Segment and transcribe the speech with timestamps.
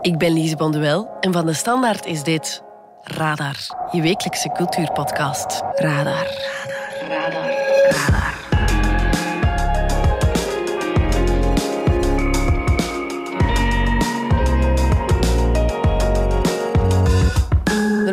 [0.00, 2.62] Ik ben Lise Bonduel en van de Standaard is dit
[3.02, 3.56] Radar,
[3.90, 5.62] je wekelijkse cultuurpodcast.
[5.74, 6.26] Radar.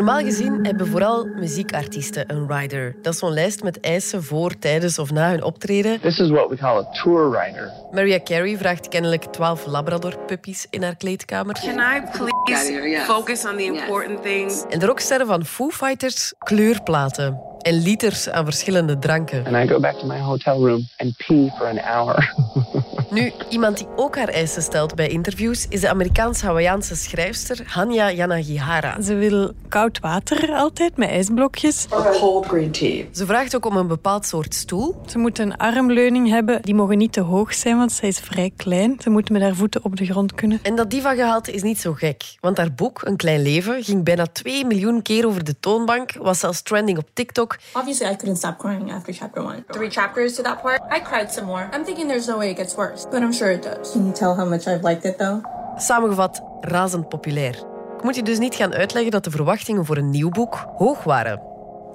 [0.05, 2.95] Normaal gezien hebben vooral muziekartiesten een rider.
[3.01, 6.01] Dat is zo'n lijst met eisen voor, tijdens of na hun optreden.
[6.01, 7.71] This is what we call a tour rider.
[7.91, 11.53] Mariah Carey vraagt kennelijk 12 Labrador-puppies in haar kleedkamer.
[11.53, 14.63] Can I please focus on the important things?
[14.69, 19.45] En de rocksterren van Foo Fighters kleurplaten en liters aan verschillende dranken.
[19.45, 22.33] And I go back to my hotel room and pee for an hour.
[23.09, 29.01] Nu, iemand die ook haar eisen stelt bij interviews is de Amerikaans-Hawaïaanse schrijfster Hanya Yanagihara.
[29.01, 31.87] Ze wil koud water altijd met ijsblokjes.
[32.19, 33.05] cold green tea.
[33.11, 35.01] Ze vraagt ook om een bepaald soort stoel.
[35.05, 36.61] Ze moet een armleuning hebben.
[36.61, 38.97] Die mogen niet te hoog zijn, want zij is vrij klein.
[38.99, 40.59] Ze moet met haar voeten op de grond kunnen.
[40.61, 44.25] En dat diva-gehalte is niet zo gek, want haar boek Een Klein Leven ging bijna
[44.25, 47.54] 2 miljoen keer over de toonbank, was zelfs trending op TikTok.
[47.73, 49.63] Obviously, I couldn't stop crying after chapter one.
[49.71, 51.69] Three chapters to that part, I cried some more.
[51.73, 53.91] I'm thinking there's no way it gets worse, but I'm sure it does.
[53.91, 55.41] Can you tell how much I've liked it though?
[55.77, 57.55] Samengevat, razend populair.
[57.97, 61.03] Ik moet je dus niet gaan uitleggen dat de verwachtingen voor een nieuw boek hoog
[61.03, 61.41] waren.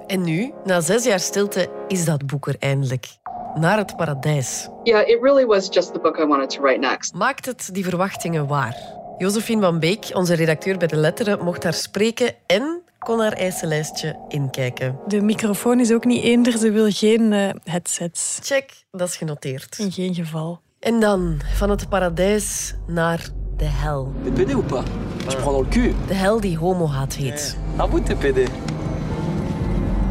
[0.07, 3.07] En nu, na zes jaar stilte, is dat boek er eindelijk.
[3.53, 4.69] Naar het paradijs.
[4.83, 7.13] Yeah, it really was just the book I wanted to write next.
[7.13, 8.75] Maakt het die verwachtingen waar?
[9.17, 14.15] Josephine van Beek, onze redacteur bij De Letteren, mocht haar spreken en kon haar eisenlijstje
[14.27, 14.99] inkijken.
[15.07, 16.57] De microfoon is ook niet eender.
[16.57, 18.39] Ze wil geen eh, headsets.
[18.41, 19.79] Check, dat is genoteerd.
[19.79, 20.59] In geen geval.
[20.79, 24.13] En dan van het paradijs naar de hel.
[24.23, 24.83] T'es PD ou pas
[25.27, 27.57] Tu prends dans le cul De hel die homohaat heet.
[27.77, 28.49] À vous t'es PD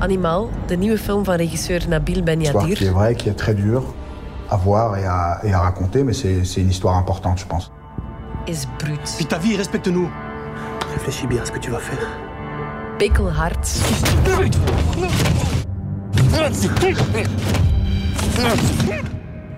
[0.01, 3.39] Animal, de nieuwe film van regisseur Nabil Ben histoire qui est Yadir, vraie, qui est
[3.39, 3.83] très dure
[4.49, 7.71] à voir et à, et à raconter, mais c'est c'est une histoire importante, je pense.
[8.47, 9.17] is bruut.
[9.19, 10.11] Vis ta vie respecte-nous.
[10.93, 12.30] Réfléchis bien à ce que tu vas faire.
[13.01, 13.69] Pikkelhard.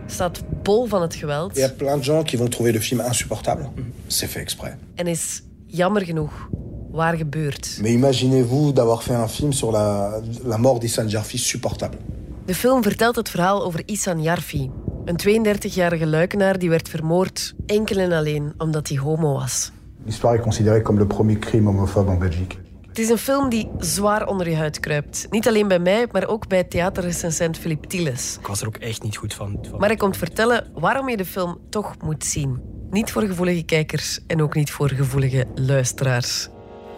[0.06, 3.00] Staat bol van het geweld y a plein de gens qui vont trouver le film
[3.00, 3.68] insupportable.
[4.06, 4.76] C'est fait exprès.
[4.96, 6.48] en is jammer genoeg
[6.90, 7.78] waar gebeurd.
[7.80, 11.98] Mais imaginez-vous d'avoir fait un film sur la, la mort d'Issan Jarfi supportable.
[12.46, 14.70] De film vertelt het verhaal over Isan Jarfi,
[15.04, 19.72] een 32-jarige luikenaar die werd vermoord enkel en alleen omdat hij homo was.
[20.04, 22.62] L'histoire est considérée comme le premier crime homophobe en Belgique.
[22.92, 25.26] Het is een film die zwaar onder je huid kruipt.
[25.30, 28.36] Niet alleen bij mij, maar ook bij theaterrecensent Philip Tieles.
[28.40, 29.58] Ik was er ook echt niet goed van.
[29.68, 29.78] van.
[29.78, 32.60] Maar hij komt vertellen waarom je de film toch moet zien.
[32.90, 36.48] Niet voor gevoelige kijkers en ook niet voor gevoelige luisteraars.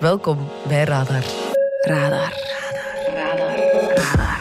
[0.01, 0.39] Welkom
[0.69, 1.25] bij Radar.
[1.81, 2.33] Radar.
[3.15, 3.57] Radar.
[3.95, 4.41] Radar.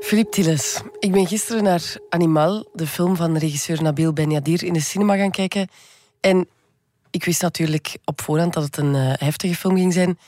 [0.00, 4.72] Philippe Tieles, ik ben gisteren naar Animal, de film van regisseur Nabil Ben Yadir, in
[4.72, 5.68] de cinema gaan kijken.
[6.20, 6.48] En
[7.10, 10.18] ik wist natuurlijk op voorhand dat het een eh, heftige film ging zijn.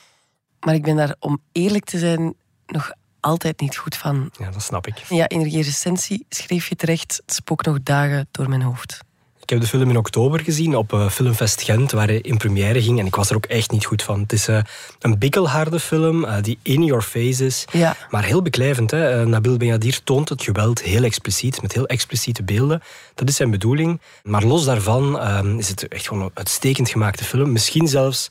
[0.61, 2.35] Maar ik ben daar, om eerlijk te zijn,
[2.67, 4.31] nog altijd niet goed van.
[4.39, 4.99] Ja, dat snap ik.
[4.99, 8.99] Ja, in je recensie schreef je terecht, het spookt nog dagen door mijn hoofd.
[9.43, 12.83] Ik heb de film in oktober gezien op eh, Filmfest Gent, waar hij in première
[12.83, 12.99] ging.
[12.99, 14.21] En ik was er ook echt niet goed van.
[14.21, 14.59] Het is eh,
[14.99, 17.65] een bikkelharde film eh, die in your face is.
[17.73, 17.97] Ja.
[18.11, 18.91] Maar heel beklijvend.
[18.91, 19.27] Hè?
[19.27, 22.83] Nabil Benyadir toont het geweld heel expliciet, met heel expliciete beelden.
[23.15, 24.01] Dat is zijn bedoeling.
[24.23, 27.53] Maar los daarvan eh, is het echt gewoon een uitstekend gemaakte film.
[27.53, 28.29] Misschien zelfs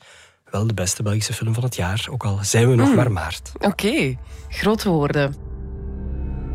[0.50, 2.08] wel de beste Belgische film van het jaar.
[2.12, 3.52] Ook al zijn we nog maar maart.
[3.60, 4.16] Oké,
[4.50, 5.36] grote woorden.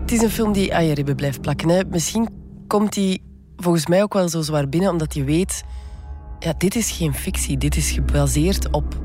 [0.00, 1.68] Het is een film die aan je ribben blijft plakken.
[1.68, 1.84] Hè.
[1.84, 2.28] Misschien
[2.66, 3.22] komt die
[3.56, 5.64] volgens mij ook wel zo zwaar binnen, omdat je weet...
[6.38, 7.58] Ja, dit is geen fictie.
[7.58, 9.00] Dit is gebaseerd op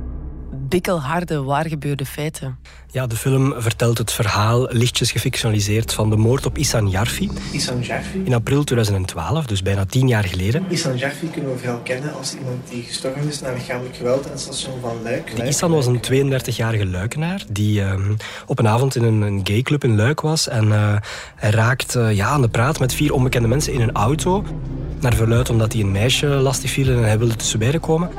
[0.56, 2.58] bikkelharde, waargebeurde feiten.
[2.94, 7.30] Ja, de film vertelt het verhaal, lichtjes gefictionaliseerd, van de moord op Issan Jarfi.
[7.52, 8.22] Issan Jarfi.
[8.26, 10.66] In april 2012, dus bijna tien jaar geleden.
[10.70, 14.32] Issan Jarfi kunnen we vooral kennen als iemand die gestorven is na lichamelijk geweld aan
[14.32, 15.36] het station van Luik.
[15.36, 16.02] De Issan was een
[16.42, 18.14] 32-jarige luikenaar die ehm,
[18.46, 20.48] op een avond in een, een gayclub in Luik was.
[20.48, 20.96] En eh,
[21.36, 24.44] hij raakt eh, ja, aan de praat met vier onbekende mensen in een auto.
[25.00, 28.10] Naar verluid omdat hij een meisje lastig viel en hij wilde tussen beiden komen.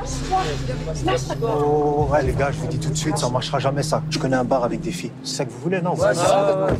[1.39, 4.01] Oh, les gars, je vous dis tout de suite, ça marchera jamais ça.
[4.09, 5.11] Je connais un bar avec des filles.
[5.21, 5.95] C'est ça que vous voulez, non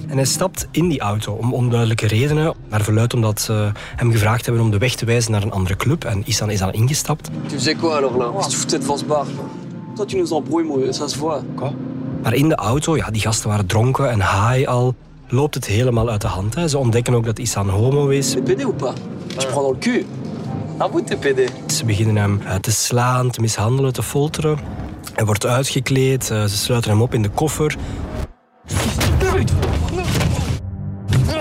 [0.09, 2.53] En hij stapt in die auto om onduidelijke redenen.
[2.69, 5.75] Naar verluid omdat ze hem gevraagd hebben om de weg te wijzen naar een andere
[5.75, 6.03] club.
[6.03, 7.29] En Issan is dan ingestapt.
[7.47, 9.25] Tu faisais quoi alors là tu foutais devant ce bar
[9.95, 11.43] Toi, tu nous embrouilles, moi, ça se voit.
[11.55, 11.71] Quoi
[12.21, 14.95] Maar in de auto, ja, die gasten waren dronken en high al,
[15.27, 16.55] loopt het helemaal uit de hand.
[16.55, 16.67] Hè.
[16.67, 18.31] Ze ontdekken ook dat Issan homo is.
[18.31, 18.93] T'es PD ou pas
[19.37, 20.05] Tu prends dans le cul
[20.77, 24.57] À vous t'es PD Ze beginnen hem te slaan, te mishandelen, te folteren.
[25.15, 27.75] Hij wordt uitgekleed, eh, ze sluiten hem op in de koffer.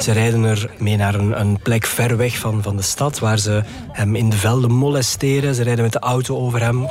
[0.00, 3.38] Ze rijden er mee naar een, een plek ver weg van, van de stad, waar
[3.38, 5.54] ze hem in de velden molesteren.
[5.54, 6.86] Ze rijden met de auto over hem.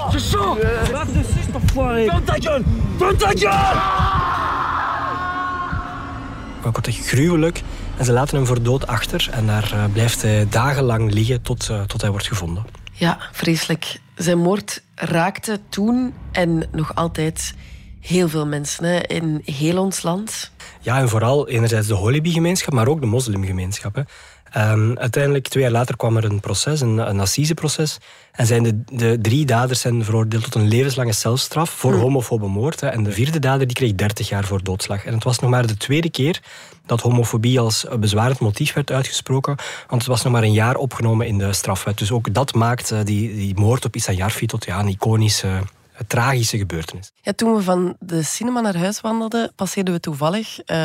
[6.64, 7.62] Ook wordt echt gruwelijk.
[7.98, 9.30] En ze laten hem voor dood achter.
[9.32, 12.66] En daar eh, blijft hij dagenlang liggen tot, eh, tot hij wordt gevonden.
[12.92, 14.00] Ja, vreselijk.
[14.22, 17.54] Zijn moord raakte toen en nog altijd
[18.00, 20.52] heel veel mensen hè, in heel ons land.
[20.82, 24.04] Ja, en vooral enerzijds de Holibi-gemeenschap, maar ook de moslimgemeenschap.
[24.52, 27.98] Ehm, uiteindelijk, twee jaar later, kwam er een proces, een, een assiseproces.
[28.32, 32.80] En zijn de, de drie daders zijn veroordeeld tot een levenslange celstraf voor homofobe moord.
[32.80, 32.88] Hè.
[32.88, 35.06] En de vierde dader die kreeg 30 jaar voor doodslag.
[35.06, 36.42] En het was nog maar de tweede keer
[36.86, 39.56] dat homofobie als bezwarend motief werd uitgesproken.
[39.88, 41.98] Want het was nog maar een jaar opgenomen in de strafwet.
[41.98, 45.62] Dus ook dat maakt eh, die, die moord op Issa Jarfi tot ja, een iconische,
[46.08, 47.12] tragische gebeurtenis.
[47.22, 50.76] Ja, toen we van de cinema naar huis wandelden, passeerden we toevallig eh,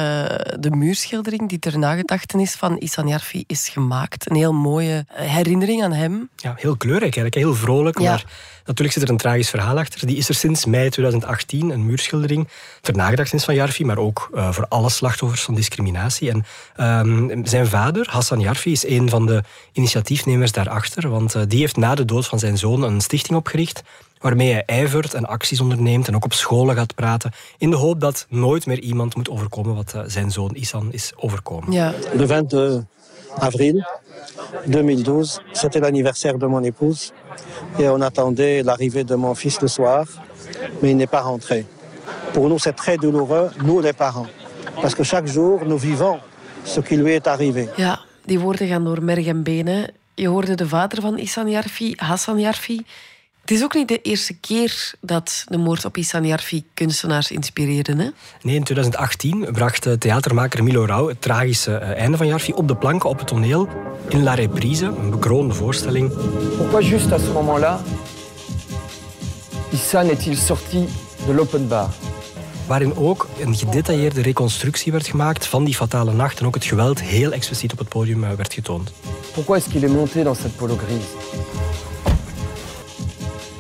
[0.58, 4.30] de muurschildering die ter nagedachtenis van Isan Jarfi is gemaakt.
[4.30, 6.28] Een heel mooie eh, herinnering aan hem.
[6.36, 7.98] Ja, heel kleurrijk eigenlijk, heel vrolijk.
[7.98, 8.10] Ja.
[8.10, 8.24] Maar
[8.64, 10.06] natuurlijk zit er een tragisch verhaal achter.
[10.06, 12.48] Die is er sinds mei 2018, een muurschildering
[12.80, 16.30] ter nagedachtenis van Jarfi, maar ook eh, voor alle slachtoffers van discriminatie.
[16.30, 16.44] En
[16.76, 19.42] ehm, zijn vader, Hassan Jarfi, is een van de
[19.72, 21.08] initiatiefnemers daarachter.
[21.08, 23.82] Want die heeft na de dood van zijn zoon een stichting opgericht
[24.26, 28.00] waarmee hij ijvert en acties onderneemt en ook op scholen gaat praten, in de hoop
[28.00, 31.73] dat nooit meer iemand moet overkomen wat eh, zijn zoon Isan is overkomen.
[31.73, 31.93] Ja.
[32.14, 32.82] Le 20
[33.38, 33.84] avril
[34.70, 37.12] 2012, c'était l'anniversaire de mon épouse
[37.78, 40.06] et on attendait l'arrivée de mon fils le soir,
[40.81, 41.64] mais il n'est pas rentré.
[42.32, 44.31] Pour nous, c'est très douloureux, nous les parents,
[44.81, 46.19] parce que chaque jour, nous vivons
[46.64, 47.69] ce qui lui est arrivé.
[47.76, 49.87] Ja, die woorden gaan door merg en benen.
[50.14, 52.84] Je hoorde de vader van Isan Jarfi, Hassan Jarfi.
[53.46, 57.93] Het is ook niet de eerste keer dat de moord op Isan Jarfi kunstenaars inspireerde.
[57.93, 58.08] Hè?
[58.43, 62.69] Nee, in 2018 bracht eh, theatermaker Milo Rauw het tragische eh, einde van Jarfi op
[62.69, 63.69] de planken op het toneel
[64.08, 66.12] in La Reprise, een bekroonde voorstelling.
[66.56, 67.81] Pourquoi juste à ce moment-là,
[69.70, 70.88] Issan est-il sorti
[71.26, 71.90] de l'open bar
[72.66, 77.02] Waarin ook een gedetailleerde reconstructie werd gemaakt van die fatale nacht en ook het geweld
[77.02, 78.92] heel expliciet op het podium eh, werd getoond.
[79.32, 81.06] Pourquoi est-ce qu'il est monté dans cette polo grise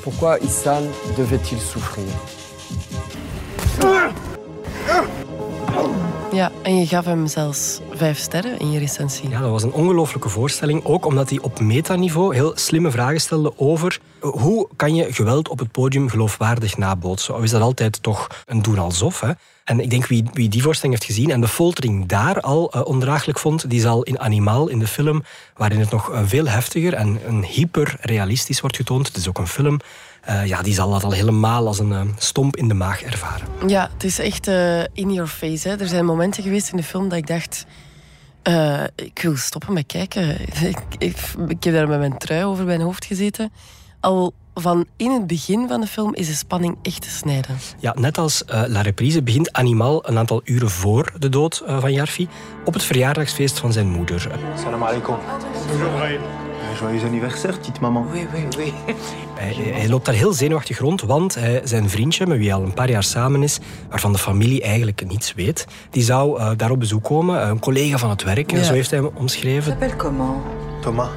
[0.06, 0.84] Pourquoi Issan
[1.18, 2.04] devait-il souffrir
[6.32, 9.28] Ja, en je gaf hem zelfs vijf sterren in je recensie.
[9.28, 10.84] Ja, dat was een ongelooflijke voorstelling.
[10.84, 15.48] Ook omdat hij op metaniveau heel slimme vragen stelde over eh, hoe kan je geweld
[15.48, 17.34] op het podium geloofwaardig nabootsen.
[17.34, 19.20] Of is dat altijd toch een doen alsof?
[19.20, 19.30] Hè?
[19.64, 22.84] En ik denk wie, wie die voorstelling heeft gezien en de foltering daar al uh,
[22.84, 25.24] ondraaglijk vond, die zal in Animal, in de film,
[25.56, 29.46] waarin het nog uh, veel heftiger en een hyperrealistisch wordt getoond, het is ook een
[29.46, 29.78] film,
[30.28, 33.46] uh, ja, die zal dat al helemaal als een uh, stomp in de maag ervaren.
[33.66, 35.68] Ja, het is echt uh, in your face.
[35.68, 35.76] Hè.
[35.76, 37.66] Er zijn momenten geweest in de film dat ik dacht...
[38.94, 40.40] ik wil stoppen met kijken.
[40.72, 41.16] ik, ik,
[41.48, 43.52] ik heb daar met mijn trui over mijn hoofd gezeten.
[44.00, 47.56] Al van in het begin van de film is de spanning echt te snijden.
[47.78, 51.80] Ja, net als uh, La Reprise begint Animal een aantal uren voor de dood uh,
[51.80, 52.28] van Jarfi
[52.64, 54.28] op het verjaardagsfeest van zijn moeder.
[54.56, 55.16] Salam alaikum.
[56.78, 58.06] Joyeux anniversaire, petite maman.
[58.12, 58.72] Oui, oui, oui.
[59.34, 62.62] Hij, hij, loopt daar heel zenuwachtig rond, want hij, zijn vriendje, met wie hij al
[62.64, 63.58] een paar jaar samen is,
[63.88, 67.48] waarvan de familie eigenlijk niets weet, die zou uh, daar op bezoek komen.
[67.48, 68.62] Een collega van het werk, ja.
[68.62, 69.72] zo heeft hij hem omschreven.
[69.72, 70.42] s'appelle comment
[70.80, 71.08] Thomas.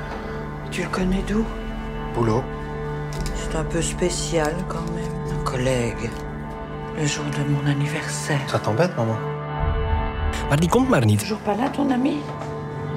[0.70, 1.46] Tu le connais d'où
[2.14, 2.44] Boulot.
[3.36, 5.40] C'est un peu spécial quand même.
[5.40, 6.10] Un collègue.
[6.98, 8.50] Le jour de mon anniversaire.
[8.50, 9.18] Ça t'embête, maman
[10.50, 11.20] Maar die komt maar niet.
[11.20, 12.18] Toujours pas là, ton ami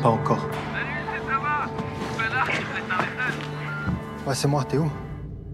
[0.03, 0.41] Pas encore.
[4.27, 4.89] Ouais, c'est moi, t'es où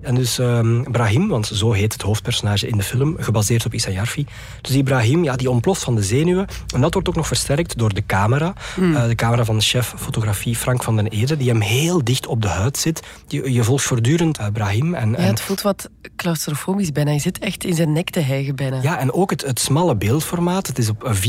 [0.02, 3.90] En dus um, Brahim, want zo heet het hoofdpersonage in de film, gebaseerd op Issa
[3.90, 4.26] Jarfi.
[4.60, 6.46] Dus die Brahim, ja, die ontploft van de zenuwen.
[6.74, 8.52] En dat wordt ook nog versterkt door de camera.
[8.76, 8.92] Mm.
[8.92, 12.42] Uh, de camera van chef fotografie Frank van den Ede, die hem heel dicht op
[12.42, 13.02] de huid zit.
[13.26, 14.94] Je, je volgt voortdurend uh, Brahim.
[14.94, 17.10] En, ja, het voelt wat claustrofobisch bijna.
[17.10, 18.82] Je zit echt in zijn nek te hijgen bijna.
[18.82, 20.66] Ja, en ook het, het smalle beeldformaat.
[20.66, 21.20] Het is op 4-3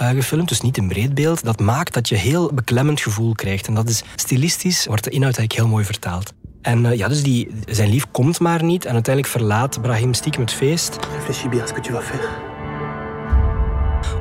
[0.00, 1.44] uh, gefilmd, dus niet in breed beeld.
[1.44, 3.66] Dat maakt dat je heel beklemmend gevoel krijgt.
[3.66, 6.32] En dat is stilistisch, wordt de inhoud eigenlijk heel mooi vertaald.
[6.66, 8.84] En uh, ja, dus die, zijn lief komt maar niet.
[8.84, 10.98] En uiteindelijk verlaat Brahim stiekem het feest.
[11.12, 12.28] Réfléchis bien à ce que tu vas faire.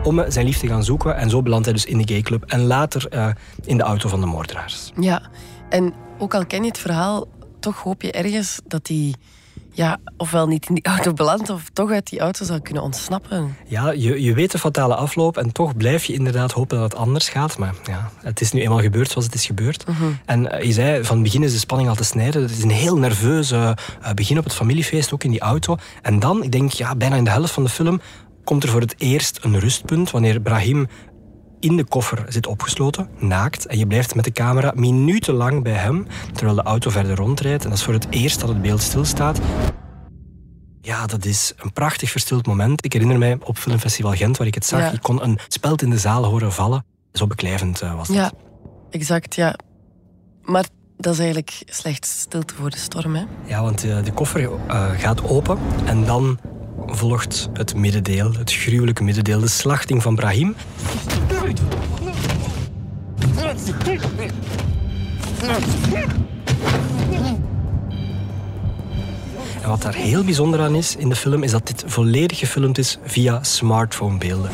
[0.03, 1.17] Om zijn lief te gaan zoeken.
[1.17, 2.43] En zo belandt hij dus in de gayclub.
[2.47, 3.27] En later uh,
[3.63, 4.91] in de auto van de moordenaars.
[4.99, 5.21] Ja,
[5.69, 7.27] en ook al ken je het verhaal,
[7.59, 9.13] toch hoop je ergens dat hij...
[9.75, 13.55] Ja, ofwel niet in die auto belandt, of toch uit die auto zou kunnen ontsnappen.
[13.67, 17.01] Ja, je, je weet de fatale afloop en toch blijf je inderdaad hopen dat het
[17.01, 17.57] anders gaat.
[17.57, 19.87] Maar ja, het is nu eenmaal gebeurd zoals het is gebeurd.
[19.87, 20.03] Mhm.
[20.25, 22.41] En uh, je zei, van het begin is de spanning al te snijden.
[22.41, 23.71] Het is een heel nerveus uh,
[24.13, 25.77] begin op het familiefeest, ook in die auto.
[26.01, 28.01] En dan, ik denk, ja, bijna in de helft van de film,
[28.43, 30.87] komt er voor het eerst een rustpunt, wanneer Brahim
[31.59, 33.65] in de koffer zit opgesloten, naakt.
[33.65, 37.63] En je blijft met de camera minutenlang bij hem, terwijl de auto verder rondrijdt.
[37.63, 39.39] En dat is voor het eerst dat het beeld stilstaat.
[40.81, 42.85] Ja, dat is een prachtig verstild moment.
[42.85, 44.79] Ik herinner mij op Filmfestival Gent, waar ik het zag.
[44.79, 44.91] Ja.
[44.91, 46.85] Je kon een speld in de zaal horen vallen.
[47.13, 48.15] Zo beklijvend eh, was dat.
[48.15, 48.31] Ja,
[48.89, 49.55] exact, ja.
[50.41, 50.65] Maar
[50.97, 53.23] dat is eigenlijk slechts stilte voor de storm, hè?
[53.45, 56.39] Ja, want eh, de koffer eh, gaat open en dan
[56.85, 60.55] volgt het middendeel, het gruwelijke middendeel, de slachting van Brahim.
[69.61, 72.77] En wat daar heel bijzonder aan is in de film, is dat dit volledig gefilmd
[72.77, 74.49] is via smartphonebeelden.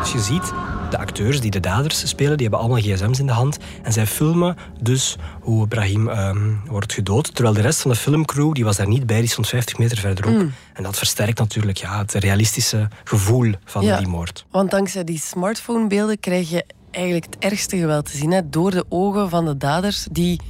[0.00, 0.52] Dus je ziet,
[0.90, 3.58] de acteurs die de daders spelen, die hebben allemaal gsm's in de hand.
[3.82, 7.34] En zij filmen dus hoe Brahim ehm, wordt gedood.
[7.34, 9.98] Terwijl de rest van de filmcrew, die was daar niet bij, die stond 50 meter
[9.98, 10.32] verderop.
[10.32, 10.52] Mm.
[10.72, 13.98] En dat versterkt natuurlijk ja, het realistische gevoel van Ja.
[13.98, 14.46] die moord.
[14.50, 18.30] Want dankzij die smartphonebeelden krijg je eigenlijk het ergste geweld te zien.
[18.30, 18.48] Hè?
[18.48, 20.40] Door de ogen van de daders die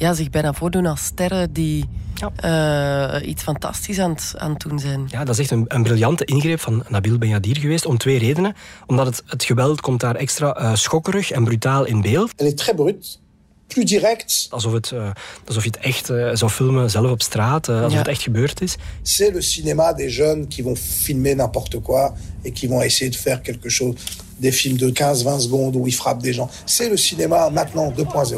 [0.00, 1.84] ja, zich bijna voordoen als sterren die
[2.36, 5.06] eh, iets fantastisch aan het, aan het doen zijn.
[5.10, 8.54] Ja, dat is echt een, een briljante ingreep van Nabil Benyadir geweest, om twee redenen.
[8.86, 12.32] Omdat het, het geweld komt daar extra eh, schokkerig en brutaal in beeld.
[12.36, 13.06] Elle est très brute,
[13.66, 14.46] plus directe.
[14.50, 15.10] Alsof, het, eh,
[15.46, 16.06] alsof je het echt
[16.38, 17.98] zou filmen zelf op straat, alsof Ja.
[17.98, 18.76] het echt gebeurd is.
[19.02, 23.16] C'est le cinéma des jeunes qui vont filmer n'importe quoi et qui vont essayer de
[23.18, 23.94] faire quelque chose.
[24.40, 26.48] Des films de 15-20 secondes où ils frappent des gens.
[26.66, 28.34] C'est le cinéma maintenant 2.0.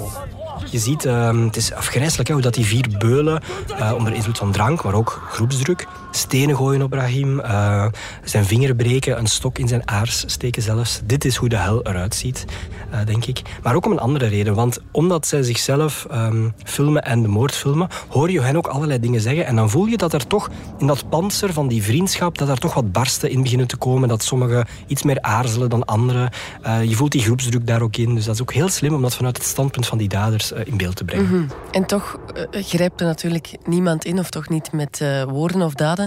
[0.71, 3.43] Je ziet, ehm, het is afgrijselijk hè, hoe dat die vier beulen,
[3.79, 7.87] eh, onder invloed van drank, maar ook groepsdruk, stenen gooien op Brahim, eh,
[8.25, 11.01] zijn vinger breken, een stok in zijn aars steken zelfs.
[11.05, 12.45] Dit is hoe de hel eruit ziet,
[12.91, 13.43] eh, denk ik.
[13.63, 17.55] Maar ook om een andere reden, want omdat zij zichzelf ehm, filmen en de moord
[17.55, 20.51] filmen, hoor je hen ook allerlei dingen zeggen en dan voel je dat er toch
[20.79, 24.09] in dat panzer van die vriendschap, dat er toch wat barsten in beginnen te komen,
[24.09, 26.31] dat sommigen iets meer aarzelen dan anderen.
[26.63, 29.03] Eh, je voelt die groepsdruk daar ook in, dus dat is ook heel slim om
[29.03, 31.27] dat vanuit het standpunt van die daders in beeld te brengen.
[31.27, 31.45] Mhm.
[31.71, 32.19] En toch
[32.51, 36.02] grijpt er natuurlijk niemand in, of toch niet met woorden of daden.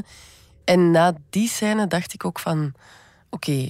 [0.63, 2.73] En na die scène dacht ik ook van...
[3.29, 3.69] Oké,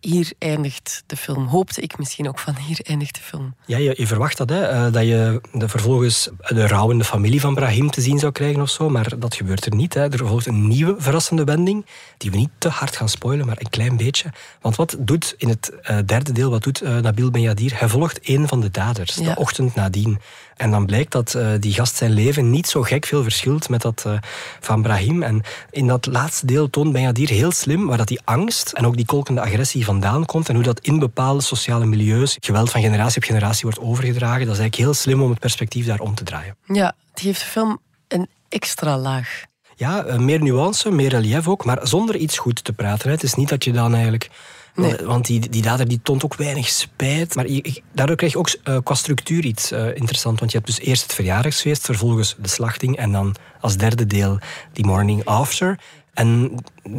[0.00, 1.46] hier eindigt de film.
[1.46, 3.54] Hoopte ik misschien ook van hier eindigt de film.
[3.66, 7.54] Ja, je, je verwacht dat, hè, eh, dat je de, vervolgens de rouwende familie van
[7.54, 9.94] Brahim te zien zou krijgen of zo, maar dat gebeurt er niet.
[9.94, 10.12] Hè.
[10.12, 11.86] Er volgt een nieuwe verrassende wending,
[12.16, 14.32] die we niet te hard gaan spoilen, maar een klein beetje.
[14.60, 17.78] Want wat doet in het eh, derde deel, wat doet eh, Nabil Benyadir?
[17.78, 19.34] Hij volgt een van de daders, Ja.
[19.34, 20.18] de ochtend nadien.
[20.58, 23.82] En dan blijkt dat eh, die gast zijn leven niet zo gek veel verschilt met
[23.82, 24.12] dat eh,
[24.60, 25.22] van Brahim.
[25.22, 28.96] En in dat laatste deel toont Benyadir heel slim waar dat die angst en ook
[28.96, 33.16] die kolkende agressie vandaan komt en hoe dat in bepaalde sociale milieus geweld van generatie
[33.16, 34.46] op generatie wordt overgedragen.
[34.46, 36.56] Dat is eigenlijk heel slim om het perspectief daar om te draaien.
[36.66, 39.42] Ja, het geeft de film een extra laag.
[39.76, 43.08] Ja, eh, meer nuance, meer relief ook, maar zonder iets goed te praten.
[43.08, 43.14] hè.
[43.14, 44.30] Het is niet dat je dan eigenlijk...
[44.78, 45.06] Nee.
[45.06, 47.34] Want die, die dader die toont ook weinig spijt.
[47.34, 50.38] Maar je- daardoor krijg je ook eh, qua structuur iets eh, interessant.
[50.38, 54.38] Want je hebt dus eerst het verjaardagsfeest, vervolgens de slachting en dan als derde deel
[54.72, 55.78] die morning after.
[56.14, 56.54] En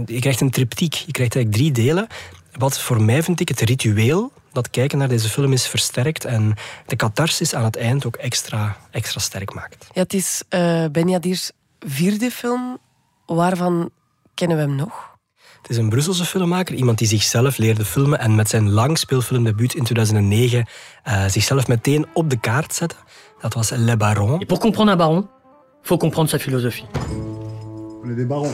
[0.06, 0.94] je krijgt een triptiek.
[0.94, 2.08] Je krijgt eigenlijk drie delen.
[2.58, 6.54] Wat voor mij vind ik het ritueel dat kijken naar deze film is versterkt en
[6.86, 9.88] de catharsis aan het eind ook extra, extra sterk maakt.
[9.94, 12.78] Ja, het is eh Benyadir's vierde film.
[13.26, 13.90] Waarvan
[14.34, 15.09] kennen we hem nog?
[15.70, 19.84] Het is een Brusselse filmmaker, iemand die zichzelf leerde filmen en met zijn langspeelfilmdebuut in
[19.84, 20.66] 2009
[21.04, 22.96] eh, zichzelf meteen op de kaart zette.
[23.42, 24.46] Dat was Le Baron.
[24.46, 25.28] Pour comprendre un baron,
[25.82, 26.86] faut comprendre sa philosophie.
[28.04, 28.54] On est des barons.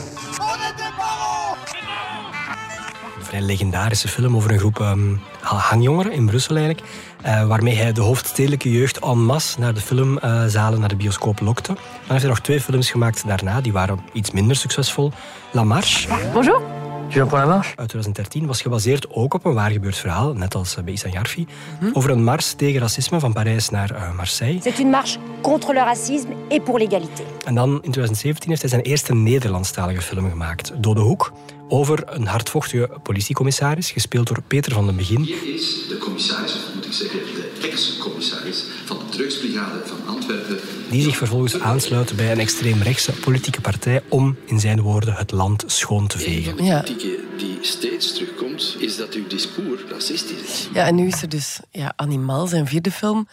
[3.18, 6.86] Een vrij legendarische film over een groep ehm, hangjongeren in Brussel eigenlijk.
[7.22, 11.72] eh, waarmee hij de hoofdstedelijke jeugd en masse naar de filmzalen, naar de bioscoop lokte.
[11.72, 15.12] Dan heeft hij nog twee films gemaakt daarna, die waren iets minder succesvol.
[15.52, 16.08] La Marche.
[16.32, 16.85] Bonjour.
[17.08, 17.76] Tu viens pour la marche?
[17.76, 21.08] Uit 2013 was gebaseerd ook op een waar gebeurd verhaal, net als eh, bij Issa
[21.08, 21.46] Jarfi,
[21.92, 24.60] over een mars tegen racisme van Parijs naar eh, Marseille.
[24.60, 27.22] C'est une marche contre le racisme et pour l'égalité.
[27.44, 31.32] En dan in 2017 heeft hij zijn eerste Nederlandstalige film gemaakt, Dode Hoek,
[31.68, 35.20] over een hardvochtige politiecommissaris, gespeeld door Peter van den Begin.
[35.20, 40.58] Hier is de commissaris, moet ik zeggen ex-commissaris van de drugsbrigade van Antwerpen.
[40.90, 45.64] die zich vervolgens aansluit bij een extreemrechtse politieke partij om, in zijn woorden, het land
[45.66, 46.64] schoon te vegen.
[46.64, 46.80] Ja.
[46.80, 50.68] kritiek die steeds terugkomt, is dat uw discours racistisch is.
[50.72, 53.28] Ja, en nu is er dus ja, Animal, zijn vierde film.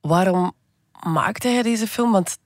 [0.00, 0.52] Waarom
[1.02, 2.12] maakte hij deze film?
[2.12, 2.38] Want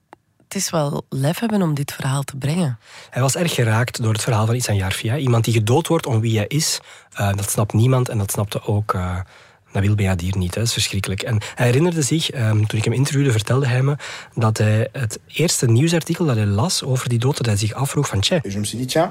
[0.43, 2.79] het is wel lef hebben om dit verhaal te brengen.
[3.09, 5.09] Hij was erg geraakt door het verhaal van Isan Jarfi.
[5.09, 5.17] hè.
[5.17, 6.79] Iemand die gedood wordt om wie hij is,
[7.13, 8.93] eh, dat snapt niemand en dat snapte ook
[9.67, 10.59] eh, Nabil Benadir niet, hè.
[10.59, 11.21] dat is verschrikkelijk.
[11.21, 13.95] En hij herinnerde zich, ehm, toen ik hem interviewde, vertelde hij me
[14.35, 18.07] dat hij het eerste nieuwsartikel dat hij las over die dood, dat hij zich afvroeg
[18.07, 18.39] van tja.
[18.43, 19.09] Je me suis dit, tiens.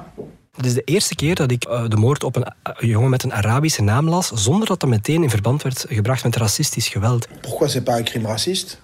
[0.55, 3.23] Het is de eerste keer dat ik uh, de moord op een, een, jongen met
[3.23, 7.27] een Arabische naam las, zonder dat dat meteen in verband werd gebracht met racistisch geweld.
[7.41, 8.75] Pourquoi c'est pas un crime raciste?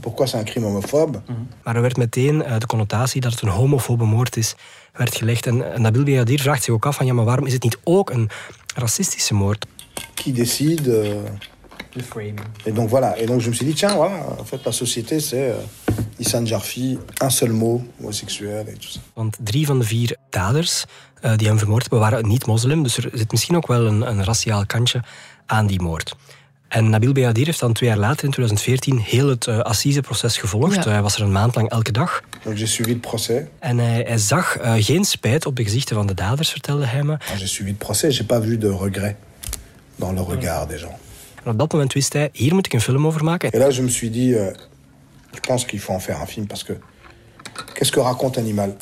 [0.00, 1.22] Pourquoi c'est un crime homophobe?
[1.62, 4.54] Maar er werd meteen uh, de connotatie dat het een homofobe moord is,
[4.92, 5.46] werd gelegd.
[5.46, 7.78] En, en Nabil Benadir vraagt zich ook af van ja, maar waarom is het niet
[7.84, 8.30] ook een
[8.74, 9.66] racistische moord?
[10.20, 11.22] Qui décide euh...
[11.96, 12.38] Le framing.
[12.66, 13.18] Et donc voilà.
[13.18, 16.46] Et donc je me suis dit tiens, voilà, en fait la société c'est euh, Issan
[16.46, 19.00] Jarfi, un seul mot, homosexuel et tout ça.
[19.14, 20.84] Want drie van de vier daders
[21.24, 24.24] uh, die hem vermoord hebben waren niet-moslim, dus er zit misschien ook wel een, een
[24.24, 25.02] raciaal kantje
[25.46, 26.14] aan die moord.
[26.68, 30.74] En Nabil Benadir heeft dan twee jaar later, in 2014, heel het uh, assiseproces gevolgd.
[30.74, 30.86] Ja.
[30.86, 32.22] Uh, hij was er een maand lang elke dag.
[32.44, 33.42] Donc j'ai suivi le procès.
[33.58, 37.02] En hij, hij zag uh, geen spijt op de gezichten van de daders, vertelde hij
[37.02, 37.16] me.
[37.36, 39.16] J'ai suivi le procès, j'ai pas vu de regret
[40.00, 40.98] dans le regard des gens.
[41.44, 43.50] En op dat moment wist hij, hier moet ik een film over maken.
[43.52, 44.54] Et là je me suis dit, euh,
[45.34, 46.72] je pense qu'il faut en faire un film parce que
[47.74, 48.76] qu'est-ce que raconte Animal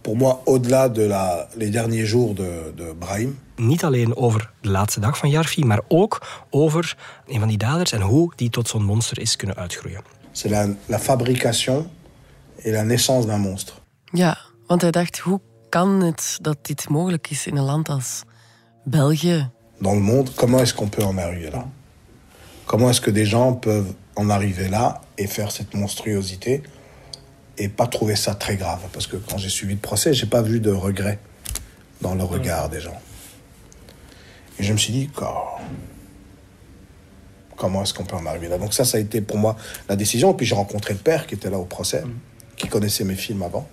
[0.00, 4.68] Pour moi, au-delà de la, les derniers jours de, de Brahim, niet alleen over de
[4.70, 6.96] laatste dag van Jarfi, maar ook over
[7.26, 10.02] een van die daders en hoe die tot zo'n monster is kunnen uitgroeien.
[10.32, 11.90] C'est la, la fabrication
[12.56, 13.74] et la naissance d'un monstre.
[14.12, 18.22] Ja, want hij dacht, hoe kan het dat dit mogelijk is in een land als
[18.86, 19.46] België?
[19.80, 21.66] Dans le monde, comment est-ce qu'on peut en arriver là?
[22.66, 26.62] Comment est-ce que des gens peuvent en arriver là et faire cette monstruosité
[27.58, 28.80] et pas trouver ça très grave?
[28.92, 31.18] Parce que quand j'ai suivi le procès, j'ai pas vu de regret
[32.00, 33.00] dans le regard des gens.
[34.58, 35.58] Et je me suis dit, oh,
[37.56, 38.58] comment est-ce qu'on peut en arriver là?
[38.58, 39.56] Donc ça, ça a été pour moi
[39.88, 40.32] la décision.
[40.32, 42.02] Et puis j'ai rencontré le père qui était là au procès,
[42.56, 43.68] qui connaissait mes films avant.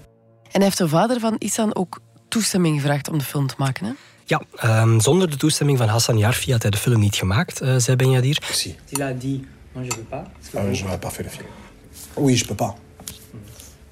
[0.53, 3.91] En heeft de vader van Issan ook toestemming gevraagd om de film te maken, hè?
[4.32, 4.42] Ja,
[4.82, 7.96] um, zonder de toestemming van Hassan Yarfi had hij de film niet gemaakt, uh, zei
[7.96, 8.38] Benyadir.
[8.52, 8.76] Si.
[8.90, 9.42] Il a dit,
[9.74, 10.24] non, je veux pas.
[10.54, 11.48] Ah, je n'aurais pas fait le film.
[12.14, 12.76] Oui, je peux pas.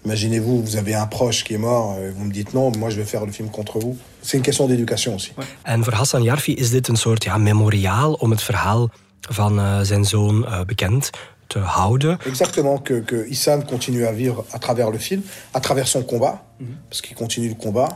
[0.05, 2.95] Imaginez-vous, vous avez un proche qui est mort, et vous me dites non, moi je
[2.95, 3.97] vais faire le film contre vous.
[4.21, 5.31] C'est une question d'éducation aussi.
[5.63, 8.89] En voor Hassan Yarfi is dit een soort ja, memoriaal om het verhaal
[9.29, 11.09] van uh, zijn zoon uh, bekend
[11.49, 12.17] te houden.
[12.25, 15.21] Exactement, que, que Issan continue à vivre à travers le film,
[15.53, 16.67] à travers son combat, mm -hmm.
[16.89, 17.89] parce qu'il continue le combat.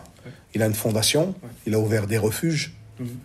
[0.56, 1.50] Il a une fondation, ouais.
[1.68, 2.66] il a ouvert des refuges.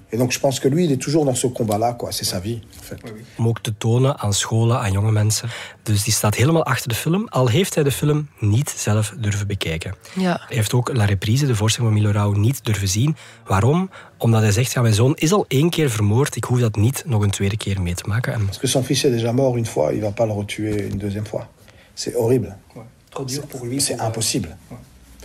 [0.08, 2.12] Et donc je pense que lui, il est toujours dans ce combat-là, quoi.
[2.12, 3.12] C'est sa vie, en fait.
[3.36, 5.48] Om ook te tonen aan scholen, aan jonge mensen.
[5.82, 9.46] Dus die staat helemaal achter de film, al heeft hij de film niet zelf durven
[9.46, 9.94] bekijken.
[10.14, 10.40] Ja.
[10.46, 13.16] Hij heeft ook La Reprise, de voorstelling van Milo Rauw, niet durven zien.
[13.46, 13.90] Waarom?
[14.18, 17.02] Omdat hij zegt, ja, mijn zoon is al één keer vermoord, ik hoef dat niet
[17.06, 18.32] nog een tweede keer mee te maken.
[18.32, 18.44] En...
[18.44, 20.98] Parce que son fils est déjà mort une fois, il va pas le retuer une
[20.98, 21.48] deuxième fois.
[21.94, 22.56] C'est horrible.
[22.74, 22.82] Ouais.
[23.08, 23.80] Trop dur pour lui.
[23.80, 24.56] C'est impossible.
[24.70, 24.78] Ouais.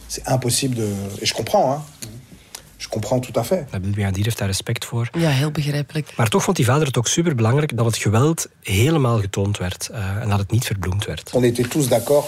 [0.07, 0.87] C'est impossible de...
[1.21, 1.81] Et je comprends, hein.
[2.83, 3.71] Je comprends tout à fait.
[3.71, 5.09] Nabil Benadir heeft daar respect voor.
[5.17, 6.13] Ja, heel begrijpelijk.
[6.15, 9.89] Maar toch vond die vader het ook super belangrijk dat het geweld helemaal getoond werd
[9.91, 11.31] uh, en dat het niet verbloemd werd.
[11.33, 12.27] On était tous d'accord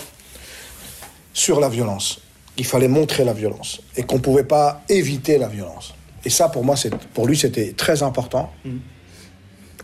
[1.31, 2.19] sur la violence.
[2.53, 5.93] Il fallait montrer la violence et qu'on pouvait pas éviter la violence.
[6.21, 6.75] Et ça, pour moi,
[7.11, 8.49] pour lui, c'était très important.
[8.63, 8.81] Mm.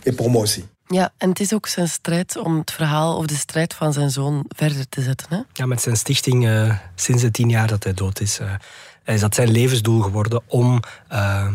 [0.03, 0.63] Et pour moi aussi.
[0.87, 4.09] Ja, en het is ook zijn strijd om het verhaal of de strijd van zijn
[4.09, 5.27] zoon verder te zetten.
[5.29, 5.39] Hè?
[5.53, 8.39] Ja, met zijn stichting uh, sinds de tien jaar dat hij dood is.
[8.39, 8.53] Uh,
[9.05, 10.79] is dat zijn levensdoel geworden om
[11.11, 11.47] uh,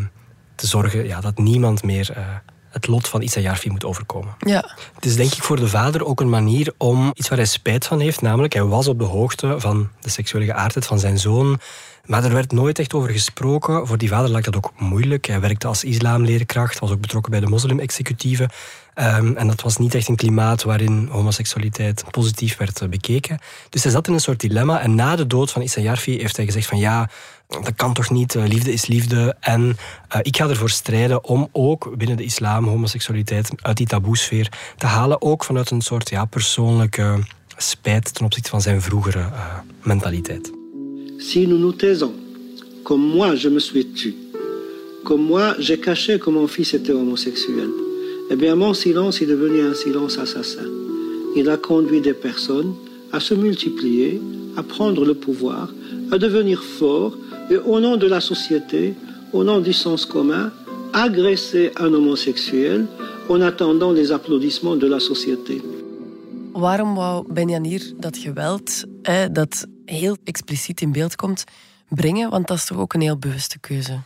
[0.54, 2.26] te zorgen ja, dat niemand meer uh,
[2.70, 4.34] het lot van Issa Jarfi moet overkomen.
[4.38, 4.70] Ja.
[4.94, 7.86] Het is denk ik voor de vader ook een manier om iets waar hij spijt
[7.86, 11.60] van heeft, namelijk hij was op de hoogte van de seksuele geaardheid van zijn zoon,
[12.04, 13.86] maar er werd nooit echt over gesproken.
[13.86, 15.26] Voor die vader lag dat ook moeilijk.
[15.26, 18.50] Hij werkte als islamleerkracht, was ook betrokken bij de moslim-executieven.
[18.94, 23.38] Um, en dat was niet echt een klimaat waarin homoseksualiteit positief werd bekeken.
[23.70, 24.80] Dus hij zat in een soort dilemma.
[24.80, 27.08] En na de dood van Issa Jarfi heeft hij gezegd van ja,
[27.48, 29.36] dat kan toch niet, liefde is liefde.
[29.40, 34.52] En uh, ik ga ervoor strijden om ook binnen de islam homoseksualiteit uit die taboesfeer
[34.76, 35.22] te halen.
[35.22, 37.18] Ook vanuit een soort ja, persoonlijke
[37.56, 40.52] spijt ten opzichte van zijn vroegere uh, mentaliteit.
[41.18, 42.12] Si nous nous taisons,
[42.82, 44.14] comme moi je me suis tu,
[45.02, 47.70] comme moi j'ai caché que mon fils était homosexuel,
[48.30, 50.68] eh bien mon silence est devenu un silence assassin.
[51.34, 52.74] Il a conduit des personnes
[53.12, 54.20] à se multiplier,
[54.56, 55.68] à prendre le pouvoir,
[56.10, 57.16] à devenir forts
[57.50, 58.94] et au nom de la société,
[59.32, 60.52] au nom du sens commun,
[60.92, 62.86] agresser un homosexuel
[63.28, 65.62] en attendant les applaudissements de la société.
[66.52, 71.44] Waarom wou Benjanir dat geweld, eh, dat heel expliciet in beeld komt,
[71.88, 72.30] brengen?
[72.30, 74.00] Want dat is toch ook een heel bewuste keuze.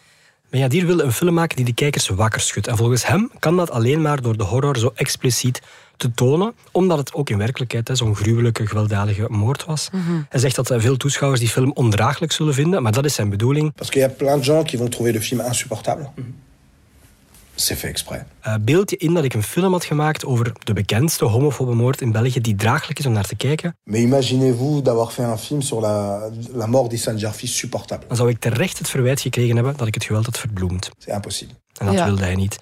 [0.50, 2.66] Benjadir wil een film maken die de kijkers wakker schudt.
[2.66, 5.60] En volgens hem kan dat alleen maar door de horror zo expliciet
[6.00, 9.88] te tonen, omdat het ook in werkelijkheid zo'n gruwelijke, gewelddadige moord was.
[9.92, 10.26] Mm -hmm.
[10.28, 13.74] Hij zegt dat veel toeschouwers die film ondraaglijk zullen vinden, maar dat is zijn bedoeling.
[13.74, 16.08] Parce qu'il y a plein de gens qui vont trouver le film insupportable.
[16.14, 16.48] Mm -hmm.
[17.54, 18.22] C'est fait exprès.
[18.46, 22.00] Uh, beeld je in dat ik een film had gemaakt over de bekendste homofobe moord
[22.00, 23.76] in België die draaglijk is om naar te kijken?
[23.84, 28.06] Mais imaginez-vous d'avoir fait un film sur la, la mort d'Issan Jarfi supportable.
[28.08, 30.90] Dan zou ik terecht het verwijt gekregen hebben dat ik het geweld had verbloemd.
[30.98, 31.54] C'est impossible.
[31.76, 32.04] En dat Ja.
[32.04, 32.58] wilde hij niet.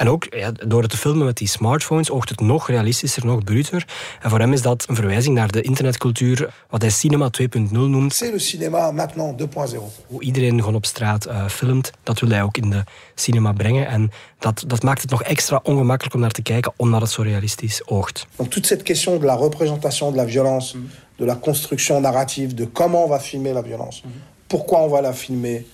[0.00, 3.44] En ook ja, door het te filmen met die smartphones oogt het nog realistischer, nog
[3.44, 3.86] bruter.
[4.20, 8.14] En voor hem is dat een verwijzing naar de internetcultuur, wat hij cinema 2.0 noemt.
[8.14, 10.06] C'est le cinéma maintenant 2.0.
[10.06, 12.84] Hoe iedereen gewoon op straat eh, filmt, dat wil hij ook in de
[13.14, 13.86] cinema brengen.
[13.86, 17.22] En dat, dat maakt het nog extra ongemakkelijk om naar te kijken, omdat het zo
[17.22, 18.26] realistisch oogt.
[18.36, 20.76] Donc toute cette question de la représentation de la violence,
[21.16, 24.02] de la construction narrative, de comment on va filmer la violence,
[24.46, 25.66] pourquoi on va la filmer,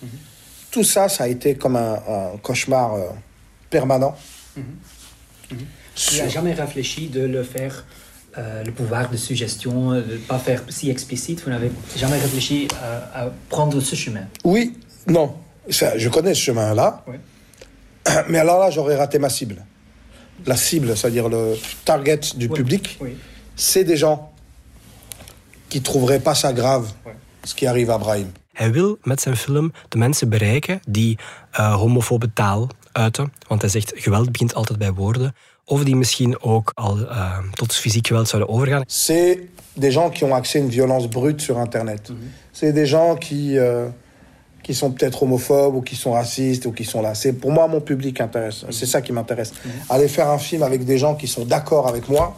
[0.69, 3.12] tout ça, ça a été comme un, un cauchemar euh,
[3.70, 4.16] permanent.
[5.94, 7.85] Tu n'as jamais réfléchi de le faire,
[8.38, 11.42] euh, le pouvoir de suggestion, de ne pas faire si explicite?
[11.44, 14.26] Vous n'avez jamais réfléchi à, à prendre ce chemin?
[14.44, 14.74] Oui,
[15.07, 15.35] non,
[15.70, 17.05] ça, je connais ce chemin-là,
[18.29, 19.64] mais alors là, j'aurais raté ma cible.
[20.44, 22.98] La cible, c'est-à-dire le target du public,
[23.57, 24.33] c'est des gens
[25.68, 26.92] qui trouveraient pas ça grave,
[27.44, 28.33] ce qui arrive à Brahim.
[28.52, 31.18] Hij wil met zijn film de mensen bereiken die
[31.52, 33.33] eh, homofobe taal uiten.
[33.49, 35.35] Want hij zegt, geweld begint altijd bij woorden.
[35.65, 38.85] Of die misschien ook al eh, tot fysiek geweld zouden overgaan.
[38.87, 39.39] C'est
[39.73, 42.11] des gens qui ont accès à une violence brute sur Internet.
[42.53, 43.89] C'est des gens qui, euh,
[44.63, 47.15] qui sont peut-être homophobes ou qui sont racistes ou qui sont là.
[47.15, 48.65] C'est pour moi mon public intéresse.
[48.71, 49.53] C'est ça qui m'intéresse.
[49.89, 52.37] Aller faire un film avec des gens qui sont d'accord avec moi,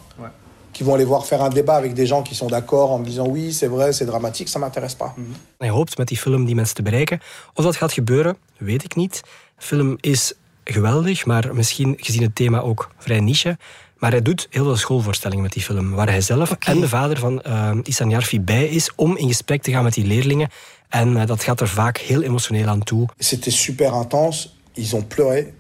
[0.72, 3.04] qui vont aller voir faire un débat avec des gens qui sont d'accord en me
[3.04, 5.14] disant oui, c'est vrai, c'est dramatique, ça m'intéresse pas.
[5.58, 7.20] Hij hoopt met die film die mensen te bereiken.
[7.54, 9.22] Of dat gaat gebeuren, weet ik niet.
[9.56, 10.34] De film is
[10.72, 13.58] geweldig, maar misschien gezien het thema ook vrij niche.
[13.98, 17.18] Maar hij doet heel veel schoolvoorstellingen met die film, waar hij zelf en de vader
[17.18, 20.48] van uh, Isan Jarfi bij is om in gesprek te gaan met die leerlingen.
[20.88, 23.08] En uh, dat gaat er vaak heel emotioneel aan toe.
[23.18, 25.52] C'était super intense, ils ont pleuré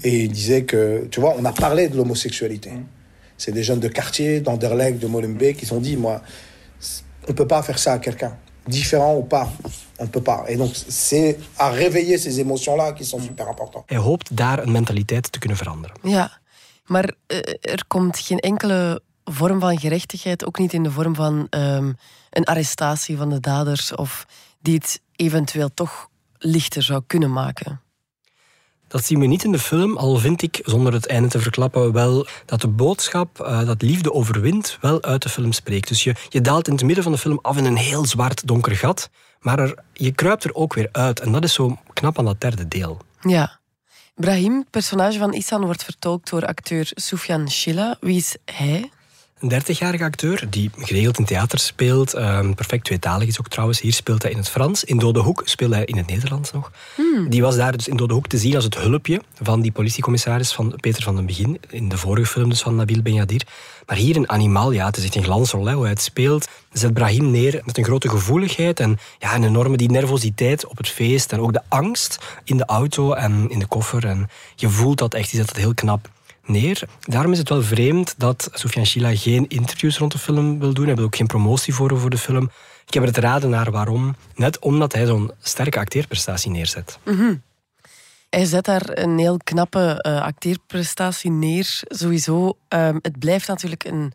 [0.00, 2.70] et ils disaient que, tu vois, on a parlé de l'homosexualité.
[3.36, 6.20] C'est des jeunes de quartier, d'Anderlecht, de Molenbeek, qui ont dit, moi,
[7.28, 9.48] on peut pas faire ça à quelqu'un, différent ou pas,
[9.98, 10.44] on peut pas.
[10.48, 13.82] Et donc, c'est à réveiller ces émotions-là qui sont super importantes.
[13.86, 15.96] Hij hoopt daar een mentaliteit te kunnen veranderen.
[16.02, 16.40] Ja,
[16.84, 21.46] maar eh, er komt geen enkele vorm van gerechtigheid, ook niet in de vorm van
[21.50, 21.92] ehm,
[22.30, 24.26] een arrestatie van de daders of
[24.60, 27.80] die het eventueel toch lichter zou kunnen maken.
[28.88, 31.92] Dat zien we niet in de film, al vind ik, zonder het einde te verklappen,
[31.92, 35.88] wel dat de boodschap uh, dat liefde overwint wel uit de film spreekt.
[35.88, 38.46] Dus je, je daalt in het midden van de film af in een heel zwart
[38.46, 41.20] donker gat, maar er, je kruipt er ook weer uit.
[41.20, 42.98] En dat is zo knap aan dat derde deel.
[43.20, 43.58] Ja.
[44.14, 47.96] Brahim, personage van Isan, wordt vertolkt door acteur Soufiane Shilla.
[48.00, 48.90] Wie is hij?
[49.40, 52.14] Een 30-jarige acteur die geregeld in theater speelt.
[52.14, 53.80] Um, perfect tweetalig is ook trouwens.
[53.80, 54.84] Hier speelt hij in het Frans.
[54.84, 56.70] In Dode Hoek speelt hij in het Nederlands nog.
[56.94, 57.30] Hmm.
[57.30, 60.52] Die was daar dus in Dode Hoek te zien als het hulpje van die politiecommissaris
[60.52, 61.60] van Peter van den Begin.
[61.70, 63.42] In de vorige film dus van Nabil Benyadir.
[63.86, 66.48] Maar hier in Animal, ja, het is echt een glansrol hè, hoe hij het speelt.
[66.72, 70.88] Zet Brahim neer met een grote gevoeligheid en ja, een enorme die nervositeit op het
[70.88, 71.32] feest.
[71.32, 74.06] En ook de angst in de auto en in de koffer.
[74.06, 76.08] En je voelt dat echt, die zet het heel knap
[76.48, 76.82] neer.
[77.00, 80.86] Daarom is het wel vreemd dat Soufiane Chila geen interviews rond de film wil doen.
[80.86, 82.50] Hij wil ook geen promotie voeren voor de film.
[82.86, 84.16] Ik heb er het raden naar waarom.
[84.34, 86.98] Net omdat hij zo'n sterke acteerprestatie neerzet.
[87.02, 87.42] -hmm.
[88.30, 91.80] Hij zet daar een heel knappe uh, acteerprestatie neer.
[91.82, 94.12] Sowieso, um, het blijft natuurlijk een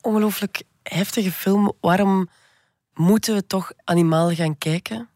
[0.00, 1.72] ongelooflijk heftige film.
[1.80, 2.28] Waarom
[2.94, 5.08] moeten we toch animaal gaan kijken?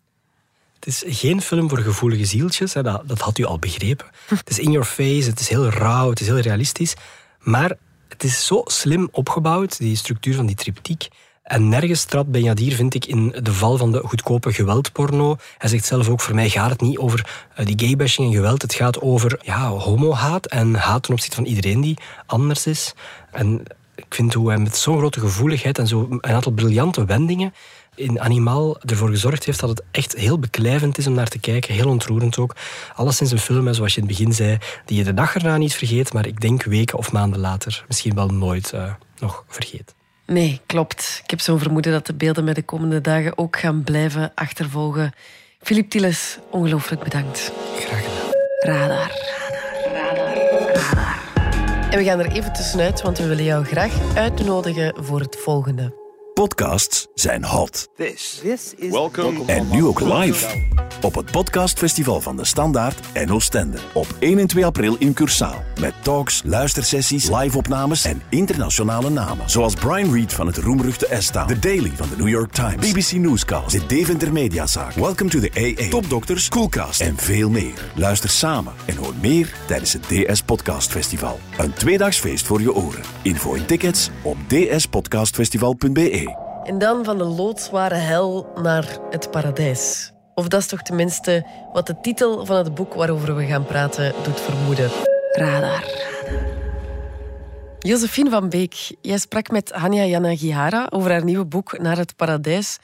[0.80, 2.82] Het is geen film voor gevoelige zieltjes, hè.
[2.82, 4.06] Dat, dat had u al begrepen.
[4.26, 6.94] Het is in your face, het is heel rauw, het is heel realistisch.
[7.40, 7.76] Maar
[8.08, 11.08] het is zo slim opgebouwd, die structuur van die triptiek.
[11.42, 15.36] En nergens trapt Benyadir, vind ik, in de val van de goedkope geweldporno.
[15.58, 18.62] Hij zegt zelf ook, voor mij gaat het niet over die gaybashing en geweld.
[18.62, 22.94] Het gaat over ja, homohaat en haat ten opzichte van iedereen die anders is.
[23.30, 23.62] En
[23.94, 27.54] ik vind hoe hij met zo'n grote gevoeligheid en zo een aantal briljante wendingen
[27.94, 31.74] in Animal ervoor gezorgd heeft dat het echt heel beklijvend is om naar te kijken.
[31.74, 32.56] Heel ontroerend ook.
[32.94, 35.74] Alleszins een film, zoals je in het begin zei, die je de dag erna niet
[35.74, 39.94] vergeet, maar ik denk weken of maanden later misschien wel nooit uh, nog vergeet.
[40.26, 41.20] Nee, klopt.
[41.24, 45.12] Ik heb zo'n vermoeden dat de beelden mij de komende dagen ook gaan blijven achtervolgen.
[45.60, 47.52] Filip Tilles, ongelooflijk bedankt.
[47.76, 48.30] Graag gedaan.
[48.60, 49.10] Radar.
[49.92, 50.34] Radar.
[50.34, 51.18] Radar.
[51.90, 55.99] En we gaan er even tussenuit, want we willen jou graag uitnodigen voor het volgende.
[56.40, 57.88] Podcasts zijn hot.
[57.96, 59.44] This, is welcome.
[59.46, 60.68] En nu ook live.
[61.02, 63.78] Op het podcastfestival van de Standaard en Oostende.
[63.92, 65.62] Op 1 en 2 april in Cursaal.
[65.80, 69.50] Met talks, luistersessies, live-opnames en internationale namen.
[69.50, 71.44] Zoals Brian Reed van het roemruchte ESTA.
[71.44, 72.90] The Daily van de New York Times.
[72.90, 73.70] BBC Newscast.
[73.70, 74.92] De Deventer Mediazaak.
[74.92, 75.88] Welcome to the AA.
[75.88, 77.90] Topdokters, Coolcast en veel meer.
[77.94, 81.40] Luister samen en hoor meer tijdens het DS Podcast Festival.
[81.58, 83.02] Een tweedaags feest voor je oren.
[83.22, 86.29] Info en tickets op dspodcastfestival.be.
[86.64, 90.12] En dan van de loodzware hel naar het paradijs.
[90.34, 94.14] Of dat is toch tenminste wat de titel van het boek waarover we gaan praten
[94.22, 94.90] doet vermoeden.
[95.32, 95.84] Radar.
[97.78, 102.78] Josephine van Beek, jij sprak met Hania Yanagihara over haar nieuwe boek Naar het Paradijs.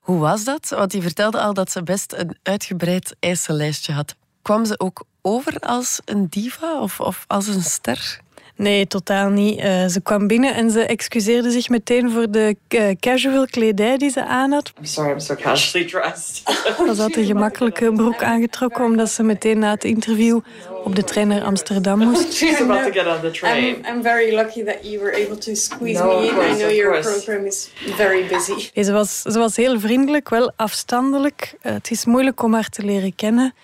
[0.00, 0.68] Hoe was dat?
[0.68, 4.14] Want die vertelde al dat ze best een uitgebreid eisenlijstje had.
[4.42, 8.20] Kwam ze ook over als een diva of, of als een ster?
[8.56, 9.58] Nee, totaal niet.
[9.58, 14.10] Uh, ze kwam binnen en ze excuseerde zich meteen voor de uh, casual kledij die
[14.10, 14.72] ze aan had.
[14.78, 16.42] I'm sorry, I'm so casually dressed.
[16.94, 20.40] Ze had een gemakkelijke broek aangetrokken omdat ze meteen na het interview
[20.84, 22.34] op de trein naar Amsterdam moest.
[22.38, 23.64] She's about to get on the train.
[23.64, 26.34] I'm, I'm very lucky that you were able to squeeze no, me in.
[26.34, 28.70] Course, I know your program is very busy.
[28.74, 31.54] Nee, ze, was, ze was heel vriendelijk, wel afstandelijk.
[31.62, 33.54] Uh, het is moeilijk om haar te leren kennen,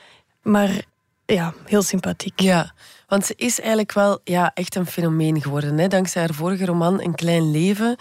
[0.42, 0.70] maar
[1.26, 2.40] ja, heel sympathiek.
[2.40, 2.72] Ja.
[3.10, 5.78] Want ze is eigenlijk wel ja, echt een fenomeen geworden.
[5.78, 5.88] Hè?
[5.88, 7.96] Dankzij haar vorige roman Een Klein Leven.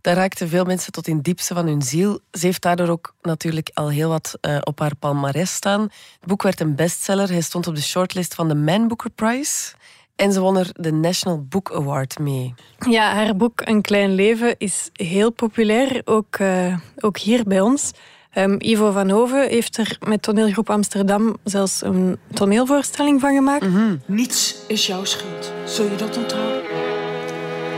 [0.00, 2.20] Daar raakten veel mensen tot in diepste van hun ziel.
[2.30, 5.80] Ze heeft daardoor ook natuurlijk al heel wat uh, op haar palmarès staan.
[5.80, 7.28] Het boek werd een bestseller.
[7.28, 9.72] Hij stond op de shortlist van de Man Booker Prize.
[10.16, 12.54] En ze won er de National Book Award mee.
[12.88, 17.92] Ja, haar boek Een Klein Leven is heel populair, ook, uh, ook hier bij ons.
[18.38, 23.66] Um, Ivo van Hoven heeft er met toneelgroep Amsterdam zelfs een toneelvoorstelling van gemaakt.
[23.66, 24.00] Mm -hmm.
[24.06, 25.52] Niets is jouw schuld.
[25.64, 26.62] Zul je dat onthouden?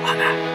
[0.06, 0.54] Anna.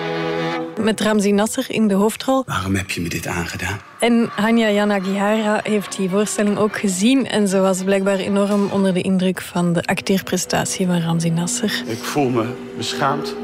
[0.83, 2.43] Met Ramzi Nasser in de hoofdrol.
[2.45, 3.79] Waarom heb je me dit aangedaan?
[3.99, 7.27] En Hanya Yanagihara heeft die voorstelling ook gezien.
[7.27, 11.83] En ze was blijkbaar enorm onder de indruk van de acteerprestatie van Ramzi Nasser.
[11.85, 12.45] Ik voel me
[12.77, 13.35] beschaamd.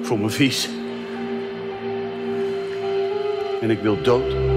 [0.00, 0.68] Ik voel me vies.
[3.60, 4.49] En ik wil dood.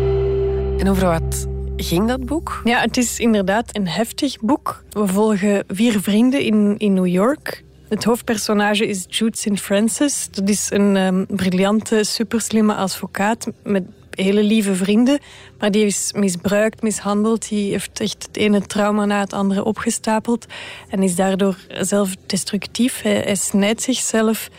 [0.78, 2.62] En over wat ging dat boek?
[2.64, 4.84] Ja, het is inderdaad een heftig boek.
[4.90, 7.64] We volgen vier vrienden in, in New York.
[7.90, 9.62] Het hoofdpersonage is Jude St.
[9.62, 10.28] Francis.
[10.32, 15.20] Dat is een um, briljante, superslimme advocaat met hele lieve vrienden.
[15.60, 17.50] Maar die is misbruikt, mishandeld.
[17.50, 20.46] Die heeft echt het ene trauma na het andere opgestapeld.
[20.90, 23.02] En is daardoor zelfdestructief.
[23.02, 24.50] Hij snijdt zichzelf.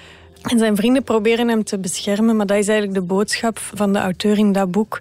[0.43, 2.37] En zijn vrienden proberen hem te beschermen.
[2.37, 5.01] Maar dat is eigenlijk de boodschap van de auteur in dat boek.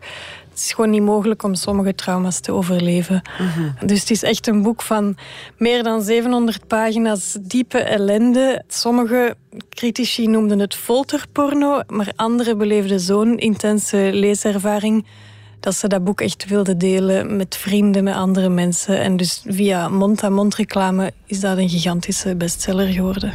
[0.53, 3.21] Het is gewoon niet mogelijk om sommige trauma's te overleven.
[3.39, 3.87] Mhm.
[3.87, 5.17] Dus het is echt een boek van
[5.57, 8.63] meer dan 700 pagina's diepe ellende.
[8.67, 9.35] Sommige
[9.69, 15.05] critici noemden het folterporno, maar anderen beleefden zo'n intense leeservaring
[15.59, 18.99] dat ze dat boek echt wilden delen met vrienden, met andere mensen.
[18.99, 23.33] En dus via mond-aan-mond reclame is dat een gigantische bestseller geworden.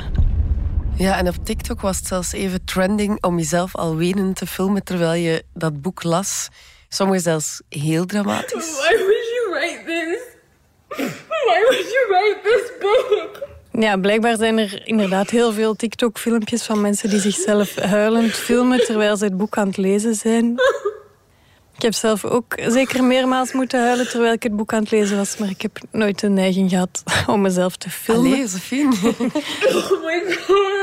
[0.97, 4.85] Ja, en op TikTok was het zelfs even trending om jezelf al wenen te filmen
[4.85, 6.49] terwijl je dat boek las.
[6.89, 8.71] Sommige zelfs heel dramatisch.
[8.73, 10.21] Why would you write this?
[11.47, 13.47] Why would you write this book?
[13.73, 19.17] Ja, blijkbaar zijn er inderdaad heel veel TikTok-filmpjes van mensen die zichzelf huilend filmen terwijl
[19.17, 20.61] ze het boek aan het lezen zijn.
[21.77, 25.17] Ik heb zelf ook zeker meermaals moeten huilen terwijl ik het boek aan het lezen
[25.17, 28.25] was, maar ik heb nooit de neiging gehad om mezelf te filmen.
[28.25, 28.95] Allee, Josephine.
[28.95, 30.78] oh my god.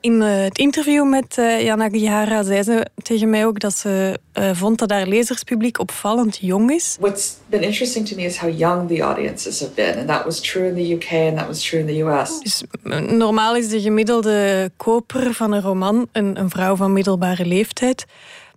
[0.00, 4.18] In uh, het interview met uh, Jana Gihara zei ze tegen mij ook dat ze
[4.34, 6.96] uh, vond dat haar lezerspubliek opvallend jong is.
[7.00, 9.98] What's been interesting to me is how young the audiences have been.
[9.98, 12.40] And that was true in the UK and that was true in the US.
[12.42, 12.62] Dus
[13.16, 18.04] normaal is de gemiddelde koper van een roman een, een vrouw van middelbare leeftijd.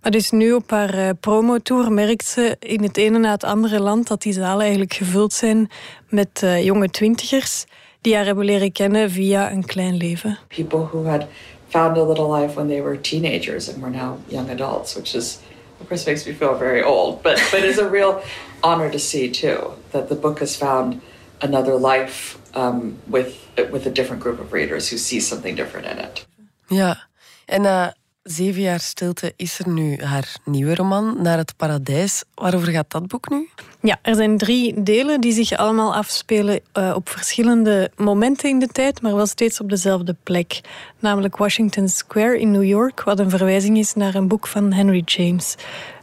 [0.02, 3.80] Maar dus nu op haar uh, promotour merkt ze in het ene na het andere
[3.80, 5.70] land dat die zalen eigenlijk gevuld zijn
[6.08, 7.64] met jonge twintigers
[8.02, 10.38] die haar hebben leren kennen via een klein leven.
[10.48, 11.26] People who had
[11.68, 15.38] found a little life when they were teenagers and were now young adults, which is
[15.80, 18.22] of course makes me feel very old, but but it's a real
[18.60, 21.00] honor to see too that the book has found
[21.40, 23.34] another life um, with
[23.70, 26.26] with a different group of readers who see something different in it.
[26.66, 27.06] Ja,
[27.44, 27.88] en uh,
[28.22, 32.24] zeven jaar stilte is er nu haar nieuwe roman, Naar het Paradijs.
[32.34, 33.48] Waarover gaat dat boek nu?
[33.80, 38.66] Ja, er zijn drie delen die zich allemaal afspelen uh, op verschillende momenten in de
[38.66, 40.60] tijd, maar wel steeds op dezelfde plek.
[40.98, 45.02] Namelijk Washington Square in New York, wat een verwijzing is naar een boek van Henry
[45.04, 45.54] James.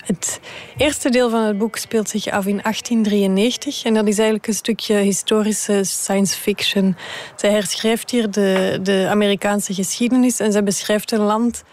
[0.06, 0.40] Het
[0.78, 4.54] eerste deel van het boek speelt zich af in 1893 en dat is eigenlijk een
[4.54, 6.96] stukje historische science fiction.
[7.36, 11.64] Zij herschrijft hier de, de Amerikaanse geschiedenis en zij beschrijft een land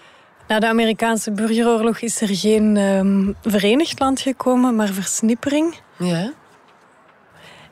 [0.48, 5.74] Na de Amerikaanse burgeroorlog is er geen um, verenigd land gekomen, maar versnippering.
[5.98, 6.32] Ja.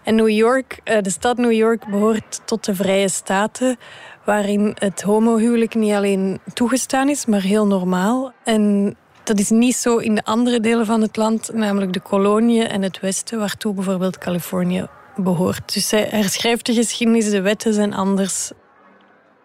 [0.02, 3.76] En New York, uh, de stad New York behoort tot de Vrije Staten,
[4.24, 8.32] waarin het homohuwelijk niet alleen toegestaan is, maar heel normaal.
[8.44, 12.68] En dat is niet zo in de andere delen van het land, namelijk de koloniën
[12.68, 15.74] en het Westen, waartoe bijvoorbeeld Californië behoort.
[15.74, 18.50] Dus hij herschrijft de geschiedenis, de wetten zijn anders.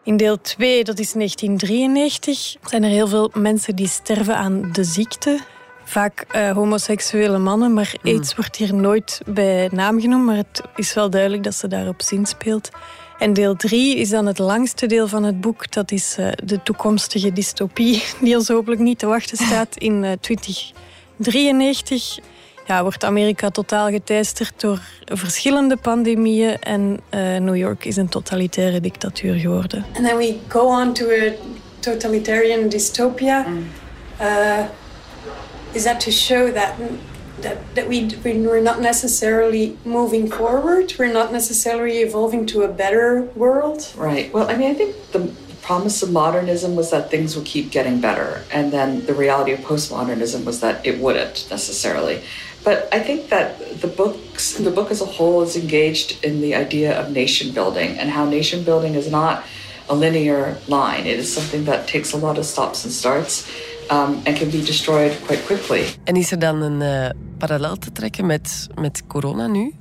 [0.09, 4.83] In deel 2, dat is 1993, zijn er heel veel mensen die sterven aan de
[4.83, 5.39] ziekte.
[5.83, 8.11] Vaak uh, homoseksuele mannen, maar mm.
[8.11, 10.25] AIDS wordt hier nooit bij naam genoemd.
[10.25, 12.69] Maar het is wel duidelijk dat ze daarop zinspeelt.
[13.19, 15.71] En deel 3 is dan het langste deel van het boek.
[15.71, 20.11] Dat is uh, de toekomstige dystopie, die ons hopelijk niet te wachten staat in uh,
[20.11, 22.19] 2093
[22.69, 28.79] ja, wordt Amerika totaal geteisterd door verschillende pandemieën en uh, New York is een totalitaire
[28.79, 29.85] dictatuur geworden.
[29.95, 31.33] And then we go on to a
[31.79, 33.45] totalitarian dystopia.
[33.47, 33.65] Mm.
[34.21, 34.65] Uh,
[35.71, 36.73] is that to show that
[37.41, 40.93] that, that we, we're not necessarily moving forward.
[40.97, 43.93] We're not necessarily evolving to a better world.
[43.95, 44.33] Right.
[44.33, 48.01] Well, I mean, I think the promise of modernism was that things would keep getting
[48.01, 48.41] better.
[48.51, 52.21] And then the reality of postmodernism was that it wouldn't necessarily.
[52.63, 56.55] But I think that the books, the book as a whole, is engaged in the
[56.55, 59.43] idea of nation building and how nation building is not
[59.87, 61.05] a linear line.
[61.05, 63.47] It is something that takes a lot of stops and starts
[63.89, 65.83] um, and can be destroyed quite quickly.
[66.03, 69.73] En is er dan een uh, parallel te trekken met, met corona nu?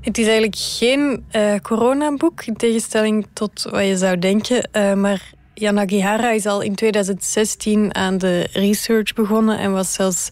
[0.00, 4.68] Het is eigenlijk geen uh, coronaboek, in tegenstelling tot wat je zou denken.
[4.72, 10.30] Uh, maar Yanagihara is al in 2016 aan de research begonnen en was zelfs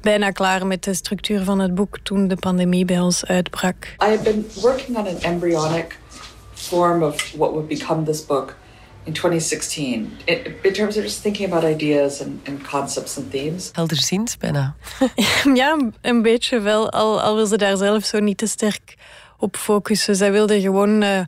[0.00, 3.84] bijna klaar met de structuur van het boek toen de pandemie bij ons uitbrak.
[3.84, 5.98] I have been working on an embryonic
[6.54, 8.56] form of what would become this book
[9.04, 13.70] in 2016 in, terms of just thinking about ideas and, and concepts and themes.
[13.72, 14.74] Helderziend bijna.
[15.54, 18.94] ja, een beetje wel, al, al wil ze daar zelf zo niet te sterk
[19.38, 20.16] op focussen.
[20.16, 21.20] Zij wilde gewoon uh,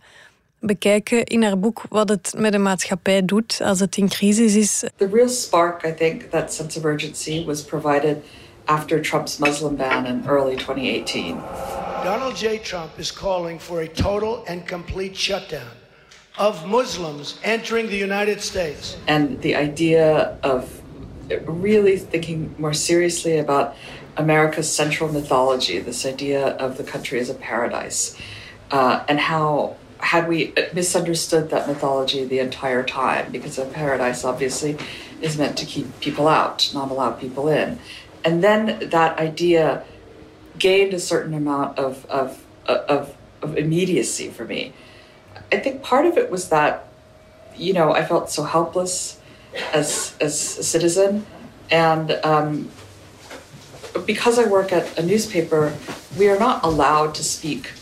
[0.60, 4.84] bekijken in haar boek wat het met de maatschappij doet als het in crisis is.
[4.96, 8.16] The real spark, I think, that sense of urgency was provided
[8.70, 11.36] after Trump's Muslim ban in early 2018.
[12.04, 12.56] Donald J.
[12.58, 15.72] Trump is calling for a total and complete shutdown
[16.38, 18.96] of Muslims entering the United States.
[19.08, 20.80] And the idea of
[21.46, 23.74] really thinking more seriously about
[24.16, 28.16] America's central mythology, this idea of the country as a paradise,
[28.70, 34.76] uh, and how had we misunderstood that mythology the entire time because a paradise obviously
[35.20, 37.78] is meant to keep people out, not allow people in
[38.24, 39.84] and then that idea
[40.58, 44.72] gained a certain amount of, of, of, of immediacy for me.
[45.52, 46.86] I think part of it was that,
[47.56, 49.20] you know, I felt so helpless
[49.72, 51.26] as, as a citizen.
[51.70, 52.68] And um,
[54.06, 55.72] because I work at a newspaper,
[56.18, 57.72] we are not allowed to speak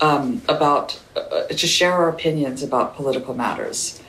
[0.00, 4.00] um, about, uh, to share our opinions about political matters.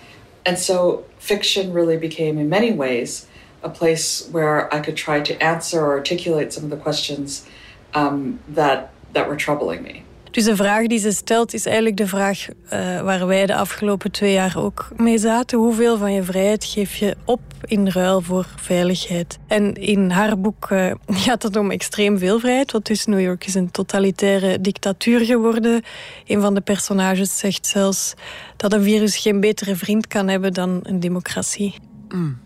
[0.45, 3.27] And so fiction really became, in many ways,
[3.63, 7.45] a place where I could try to answer or articulate some of the questions
[7.93, 10.03] um, that, that were troubling me.
[10.31, 14.11] Dus de vraag die ze stelt is eigenlijk de vraag uh, waar wij de afgelopen
[14.11, 15.57] twee jaar ook mee zaten.
[15.57, 19.39] Hoeveel van je vrijheid geef je op in ruil voor veiligheid?
[19.47, 20.91] En in haar boek uh,
[21.25, 22.71] gaat het om extreem veel vrijheid.
[22.71, 25.83] Want dus New York is een totalitaire dictatuur geworden.
[26.27, 28.13] Een van de personages zegt zelfs
[28.57, 31.75] dat een virus geen betere vriend kan hebben dan een democratie.
[32.09, 32.37] Mm.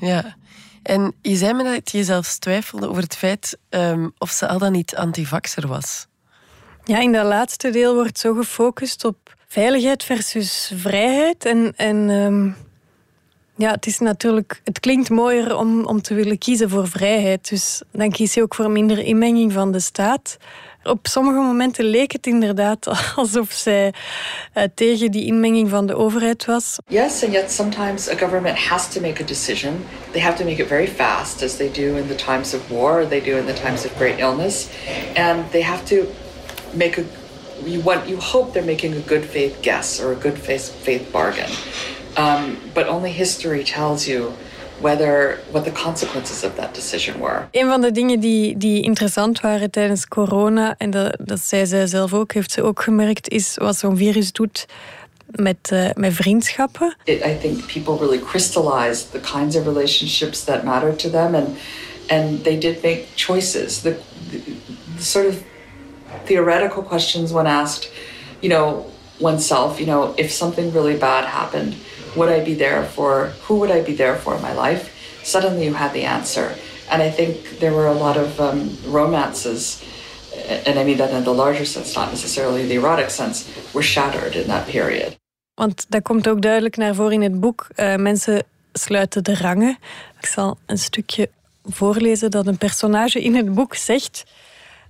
[0.00, 0.36] Ja.
[0.82, 4.58] En je zei me dat je zelfs twijfelde over het feit um, of ze al
[4.58, 6.06] dan niet antivaxer was.
[6.84, 11.44] Ja, in dat laatste deel wordt zo gefocust op veiligheid versus vrijheid.
[11.44, 12.56] En, en um,
[13.56, 17.48] ja, het is natuurlijk, het klinkt mooier om, om te willen kiezen voor vrijheid.
[17.48, 20.36] Dus dan kies je ook voor minder inmenging van de staat.
[20.84, 23.92] Op sommige momenten leek het inderdaad alsof zij
[24.54, 26.76] uh, tegen die inmenging van de overheid was.
[26.88, 29.84] Yes, and yet sometimes a government has to make a decision.
[30.10, 33.08] They have to make it very fast, as they do in the times of war,
[33.08, 34.68] they do in the times of great illness,
[35.16, 36.06] and they have to
[36.72, 37.04] make a.
[37.64, 41.12] You want, you hope they're making a good faith guess or a good faith faith
[41.12, 41.50] bargain,
[42.16, 44.32] um, but only history tells you
[44.82, 47.48] whether what the consequences of that decision were.
[47.50, 51.86] Een van de dingen die, die interessant waren tijdens corona, en dat, dat zei zij
[51.86, 54.66] zelf ook, heeft ze ook gemerkt, is wat zo'n virus doet
[55.26, 56.96] met, uh, met vriendschappen.
[57.04, 61.48] It, I think people really crystallized the kinds of relationships that matter to them, and
[62.06, 63.80] and they did make choices.
[63.80, 63.96] The,
[64.30, 64.38] the,
[64.96, 65.34] the sort of
[66.24, 67.90] theoretical questions when asked,
[68.40, 68.84] you know,
[69.20, 71.74] oneself, you know, if something really bad happened
[72.16, 74.90] would I be there for, who would I be there for in my life?
[75.22, 76.54] suddenly you had the answer.
[76.90, 79.82] And I think there were a lot of um, romances,
[80.66, 84.34] and I mean that in the larger sense, not necessarily the erotic sense, were shattered
[84.34, 85.16] in that period.
[85.54, 87.66] Want dat komt ook duidelijk naar voren in het boek.
[87.76, 88.42] Uh, mensen
[88.72, 89.78] sluiten de rangen.
[90.20, 91.28] Ik zal een stukje
[91.64, 94.24] voorlezen dat een personage in het boek zegt.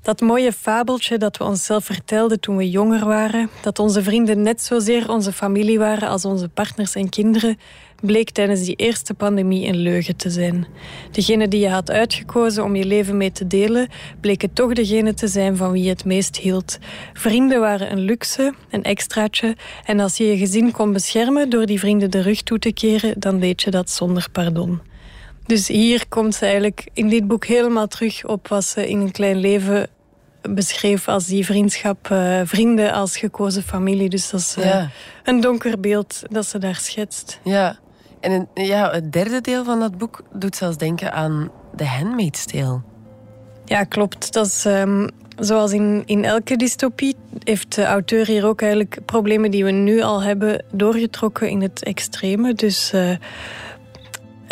[0.03, 4.63] Dat mooie fabeltje dat we onszelf vertelden toen we jonger waren, dat onze vrienden net
[4.63, 7.59] zozeer onze familie waren als onze partners en kinderen,
[8.01, 10.67] bleek tijdens die eerste pandemie een leugen te zijn.
[11.11, 13.89] Degene die je had uitgekozen om je leven mee te delen,
[14.21, 16.79] bleken toch degene te zijn van wie je het meest hield.
[17.13, 21.79] Vrienden waren een luxe, een extraatje, en als je je gezin kon beschermen door die
[21.79, 24.91] vrienden de rug toe te keren, dan deed je dat zonder pardon.
[25.53, 29.11] Dus hier komt ze eigenlijk in dit boek helemaal terug op wat ze in een
[29.11, 29.87] klein leven
[30.43, 34.09] beschreef als die vriendschap, uh, vrienden als gekozen familie.
[34.09, 34.91] Dus dat is uh, ja.
[35.25, 37.41] een donker beeld dat ze daar schetst.
[37.45, 37.79] Ja,
[38.21, 42.81] en ja, het derde deel van dat boek doet zelfs denken aan The Handmaid's Tale.
[43.65, 44.33] Ja, klopt.
[44.33, 49.51] Dat is um, zoals in, in elke dystopie heeft de auteur hier ook eigenlijk problemen
[49.51, 52.55] die we nu al hebben doorgetrokken in het extreme.
[52.55, 53.11] Dus uh,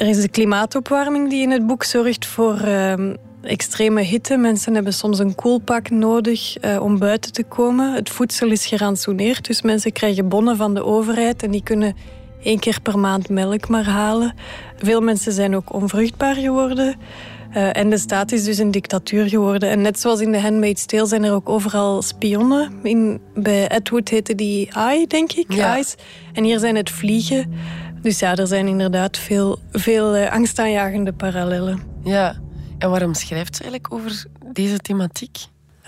[0.00, 2.94] er is de klimaatopwarming die in het boek zorgt voor uh,
[3.42, 4.36] extreme hitte.
[4.36, 7.94] Mensen hebben soms een koelpak nodig uh, om buiten te komen.
[7.94, 11.96] Het voedsel is gerantsoeneerd, dus mensen krijgen bonnen van de overheid en die kunnen
[12.42, 14.34] één keer per maand melk maar halen.
[14.76, 16.96] Veel mensen zijn ook onvruchtbaar geworden.
[17.56, 19.68] Uh, en de staat is dus een dictatuur geworden.
[19.68, 22.72] En net zoals in The Handmaid's Tale zijn er ook overal spionnen.
[22.82, 25.52] In, bij Edward heette die Eye, denk ik.
[25.52, 25.72] Ja.
[25.72, 25.94] Eyes.
[26.32, 27.52] En hier zijn het vliegen.
[28.02, 31.82] Dus ja, er zijn inderdaad veel, veel uh, angstaanjagende parallellen.
[32.04, 32.36] Ja,
[32.78, 35.38] en waarom schrijft ze eigenlijk over deze thematiek?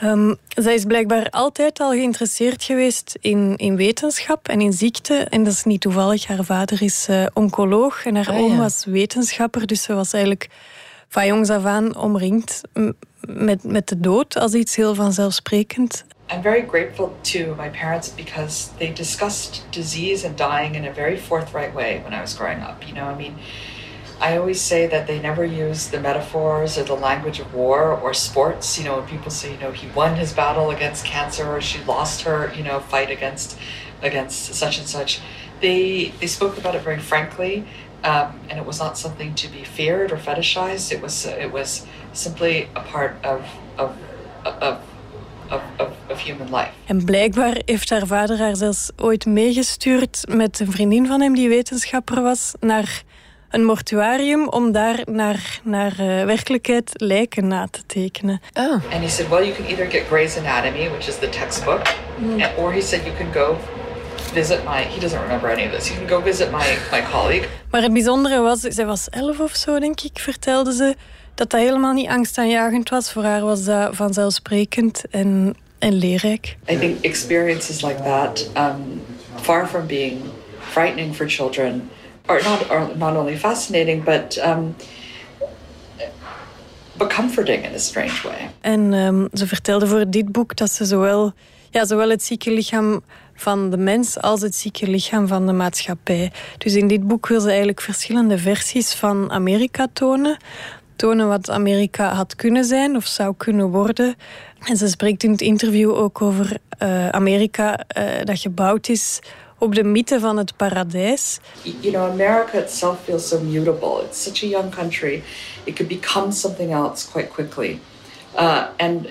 [0.02, 5.14] Um, zij is blijkbaar altijd al geïnteresseerd geweest in, in wetenschap en in ziekte.
[5.14, 6.26] En dat is niet toevallig.
[6.26, 8.58] Haar vader is uh, oncoloog en haar ah, oom ja.
[8.58, 9.66] was wetenschapper.
[9.66, 10.48] Dus ze was eigenlijk
[11.08, 12.60] van jongs af aan omringd
[13.20, 16.04] met, met de dood als iets heel vanzelfsprekend.
[16.32, 21.18] I'm very grateful to my parents because they discussed disease and dying in a very
[21.18, 22.88] forthright way when I was growing up.
[22.88, 23.36] You know, I mean,
[24.18, 28.14] I always say that they never use the metaphors or the language of war or
[28.14, 28.78] sports.
[28.78, 31.84] You know, when people say, you know, he won his battle against cancer or she
[31.84, 33.58] lost her, you know, fight against
[34.00, 35.20] against such and such.
[35.60, 37.66] They they spoke about it very frankly,
[38.04, 40.92] um, and it was not something to be feared or fetishized.
[40.92, 43.98] It was it was simply a part of of
[44.46, 44.82] of
[45.50, 46.70] Of, of, of, human life.
[46.86, 51.48] En blijkbaar heeft haar vader haar zelfs ooit meegestuurd met een vriendin van hem die
[51.48, 53.02] wetenschapper was naar
[53.50, 58.40] een mortuarium om daar naar, naar uh, werkelijkheid lijken na te tekenen.
[58.54, 58.72] Oh.
[58.72, 61.82] And he said, well, you can either get Grey's Anatomy, which is the textbook,
[62.18, 62.42] mm.
[62.42, 63.56] and, or he said you can go
[64.32, 64.82] visit my...
[64.82, 65.88] He doesn't remember any of this.
[65.88, 67.48] You can go visit my, my colleague.
[67.70, 70.94] Maar het bijzondere was, zij was elf of zo, denk ik, vertelde ze,
[71.34, 73.12] dat dat helemaal niet angstaanjagend was.
[73.12, 76.56] Voor haar was dat vanzelfsprekend en, en leerrijk.
[76.70, 79.02] I think experiences like that, um,
[79.40, 80.20] far from being
[80.58, 81.90] frightening for children...
[82.26, 84.74] are not are not only fascinating, but um,
[86.96, 88.50] but comforting in a strange way.
[88.60, 91.32] En um, ze vertelde voor dit boek dat ze zowel,
[91.70, 93.02] ja, zowel het zieke lichaam
[93.34, 96.32] van de mens als het zieke lichaam van de maatschappij.
[96.58, 100.36] Dus in dit boek wil ze eigenlijk verschillende versies van Amerika tonen.
[100.96, 104.14] Tonen wat Amerika had kunnen zijn of zou kunnen worden.
[104.58, 109.20] En ze spreekt in het interview ook over uh, Amerika uh, dat gebouwd is
[109.58, 111.38] op de mythe van het paradijs.
[111.62, 114.04] You know, America itself feels so mutable.
[114.04, 115.22] It's such a young country.
[115.64, 117.80] It could become something else quite quickly.
[118.34, 119.06] Uh, and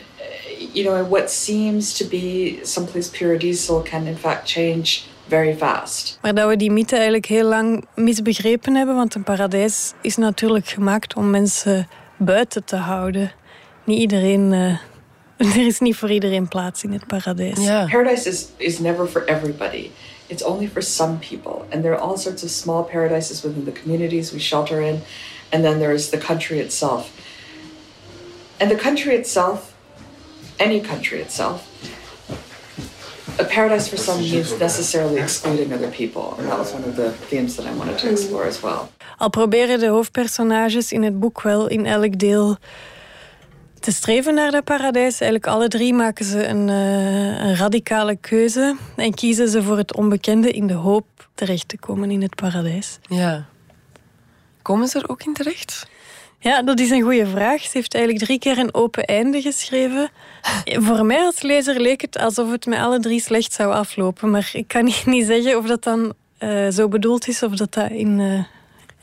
[0.73, 6.19] you know, what seems to be someplace pure diesel can in fact change very fast.
[6.21, 10.67] Maar dat we die mythe eigenlijk heel lang misbegrepen hebben, want een paradijs is natuurlijk
[10.67, 13.31] gemaakt om mensen buiten te houden.
[13.83, 14.51] Niet iedereen.
[14.51, 14.77] Uh,
[15.55, 17.57] er is niet voor iedereen plaats in het paradijs.
[17.57, 17.91] Yeah.
[17.91, 19.89] Paradise is, is never for everybody.
[20.31, 21.67] it's only for some people.
[21.71, 25.01] And there are all sorts of small paradises within the communities we shelter in.
[25.51, 27.11] And then there's the country itself.
[28.57, 29.75] And the country itself,
[30.57, 31.67] any country itself,
[33.41, 36.35] a paradise for some means necessarily excluding other people.
[36.37, 38.89] And that was one of the themes that I wanted to explore as well.
[39.17, 42.57] Al proberen de hoofdpersonages in het boek wel in elk deel
[43.79, 45.21] te streven naar dat paradijs.
[45.21, 49.95] Eigenlijk alle drie maken ze een, uh, een, radicale keuze en kiezen ze voor het
[49.95, 52.99] onbekende in de hoop terecht te komen in het paradijs.
[53.09, 53.45] Ja.
[54.61, 55.87] Komen ze er ook in terecht?
[56.43, 57.61] Ja, dat is een goede vraag.
[57.61, 60.11] Ze heeft eigenlijk drie keer een open einde geschreven.
[60.85, 64.29] Voor mij als lezer leek het alsof het met alle drie slecht zou aflopen.
[64.29, 67.89] Maar ik kan niet zeggen of dat dan uh, zo bedoeld is of dat dat
[67.89, 68.43] in, uh,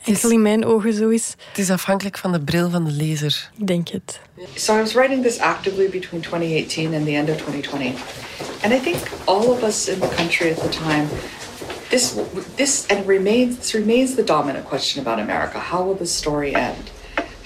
[0.03, 1.35] enkel in mijn ogen zo is.
[1.47, 3.49] Het is afhankelijk van de bril van de lezer.
[3.57, 4.19] Ik denk het.
[4.55, 7.93] So I was writing this actively between 2018 and the end of 2020.
[8.63, 11.07] And I think all of us in the country at the time,
[11.89, 12.13] this,
[12.55, 15.59] this and remains, this remains the dominant question about America.
[15.59, 16.91] How will this story end?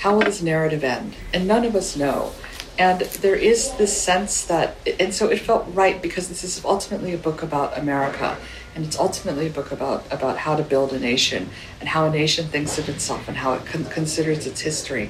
[0.03, 1.15] How will this narrative end?
[1.33, 2.33] And none of us know.
[2.77, 7.13] And there is this sense that, and so it felt right because this is ultimately
[7.13, 8.35] a book about America.
[8.75, 11.49] And it's ultimately a book about, about how to build a nation
[11.79, 15.09] and how a nation thinks of itself and how it con- considers its history.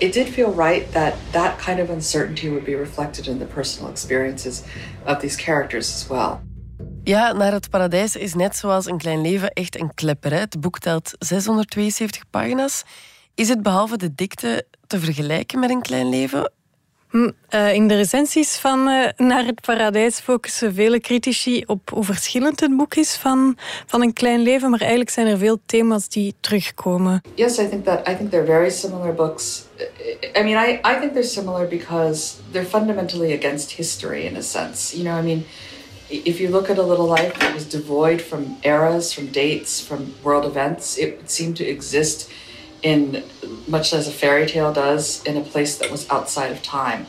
[0.00, 3.90] It did feel right that that kind of uncertainty would be reflected in the personal
[3.90, 4.64] experiences
[5.04, 6.40] of these characters as well.
[7.04, 10.32] Ja, Naar het Paradijs is net zoals Een Klein Leven echt een klepper.
[10.32, 10.38] Hè?
[10.38, 12.84] Het boek telt 672 pagina's.
[13.34, 16.52] Is het behalve de dikte te vergelijken met Een Klein Leven?
[17.10, 22.04] Hm, uh, in de recensies van uh, Naar het Paradijs focussen vele critici op hoe
[22.04, 23.56] verschillend het boek is van,
[23.86, 27.20] van Een Klein Leven, maar eigenlijk zijn er veel thema's die terugkomen.
[27.34, 29.64] Yes, I think that I think they're very similar books.
[30.36, 34.96] I mean, I, I think they're similar because they're fundamentally against history in a sense.
[34.96, 35.44] You know, I mean,
[36.08, 40.14] if you look at A Little Life, it was devoid from eras, from dates, from
[40.22, 40.96] world events.
[40.96, 42.28] It seemed to exist
[42.82, 43.22] in
[43.66, 47.06] much as a fairy tale does in a place that was outside of time.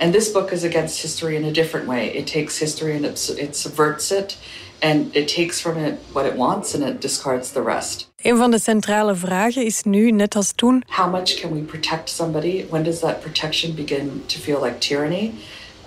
[0.00, 2.08] And this book is against history in a different way.
[2.14, 4.36] It takes history and it, it subverts it.
[4.82, 8.08] And it takes from it what it wants and it discards the rest.
[8.22, 10.82] Een van de centrale vragen is nu, net als toen...
[10.86, 12.66] How much can we protect somebody?
[12.70, 15.34] When does that protection begin to feel like tyranny?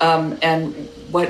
[0.01, 0.75] Um, and
[1.11, 1.29] what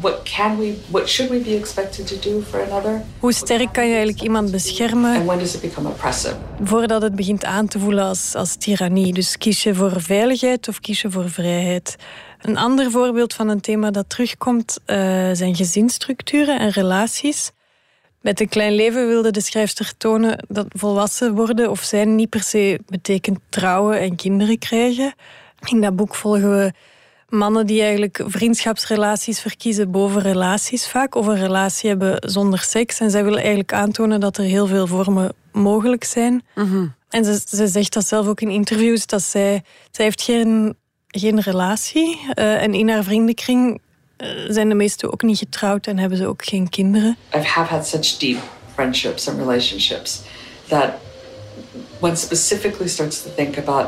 [0.00, 3.02] what can we, what should we be expected to do for another?
[3.18, 5.16] Hoe sterk kan je eigenlijk iemand beschermen?
[5.16, 6.34] And when does it become oppressive?
[6.62, 9.12] Voordat het begint aan te voelen als, als tirannie.
[9.12, 11.96] Dus kies je voor veiligheid of kies je voor vrijheid?
[12.40, 14.96] Een ander voorbeeld van een thema dat terugkomt uh,
[15.32, 17.50] zijn gezinsstructuren en relaties.
[18.20, 22.42] Met een klein leven wilde de schrijfster tonen dat volwassen worden of zijn niet per
[22.42, 25.14] se betekent trouwen en kinderen krijgen.
[25.64, 26.72] In dat boek volgen we
[27.28, 33.00] mannen die eigenlijk vriendschapsrelaties verkiezen boven relaties vaak, of een relatie hebben zonder seks.
[33.00, 36.44] En zij willen eigenlijk aantonen dat er heel veel vormen mogelijk zijn.
[36.54, 40.76] Mm En ze, ze zegt dat zelf ook in interviews, dat zij, zij heeft geen,
[41.06, 42.20] geen relatie.
[42.34, 43.80] Uh, en in haar vriendenkring
[44.18, 47.16] uh, zijn de meesten ook niet getrouwd en hebben ze ook geen kinderen.
[47.34, 48.38] I have had such deep
[48.74, 50.20] friendships and relationships
[50.68, 50.90] that
[52.00, 53.86] one specifically starts to think about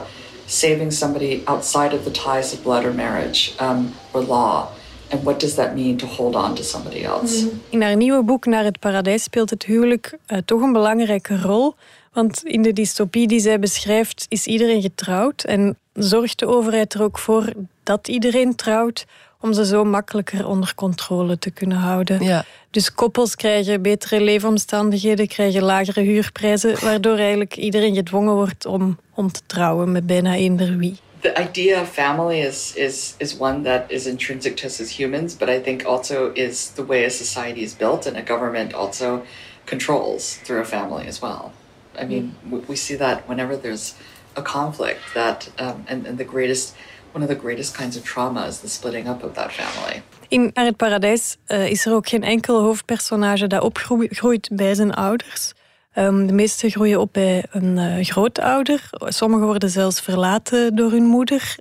[0.48, 4.68] saving somebody outside of the ties of blood or marriage um, or law.
[5.10, 7.44] And what does that mean to hold on to somebody else?
[7.44, 7.54] Mhm.
[7.68, 11.74] In haar nieuwe boek Naar het Paradijs speelt het huwelijk uh, toch een belangrijke rol.
[12.12, 15.44] Want in de dystopie die zij beschrijft is iedereen getrouwd.
[15.44, 19.06] En zorgt de overheid er ook voor dat iedereen trouwt
[19.40, 22.22] om ze zo makkelijker onder controle te kunnen houden.
[22.22, 22.44] Ja.
[22.70, 29.32] Dus koppels krijgen betere leefomstandigheden, krijgen lagere huurprijzen, waardoor eigenlijk iedereen gedwongen wordt om, om
[29.32, 30.96] te trouwen met bijna eender wie.
[31.20, 35.36] The idea of family is, is, is one that is intrinsic to us as humans,
[35.36, 39.22] but I think also is the way a society is built and a government also
[39.64, 41.52] controls through a family as well.
[42.00, 42.34] I mean,
[42.68, 43.94] we see that whenever there's
[44.36, 46.74] a conflict, that um, and, and the greatest
[47.18, 50.02] one of the greatest kinds of trauma is the splitting up of that family.
[50.28, 54.94] In Naar het Paradijs uh, is er ook geen enkel hoofdpersonage dat opgroeit bij zijn
[54.94, 55.52] ouders.
[55.94, 58.90] Um, de meeste groeien op bij een uh, grootouder.
[58.92, 61.56] Sommigen worden zelfs verlaten door hun moeder.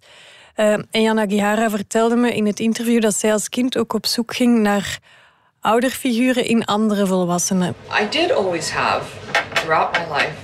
[0.56, 4.06] Uh, en Jana Gihara vertelde me in het interview dat zij als kind ook op
[4.06, 5.00] zoek ging naar
[5.62, 7.76] ouderfiguren in andere volwassenen.
[8.02, 9.06] I did always have,
[9.54, 10.36] throughout my life,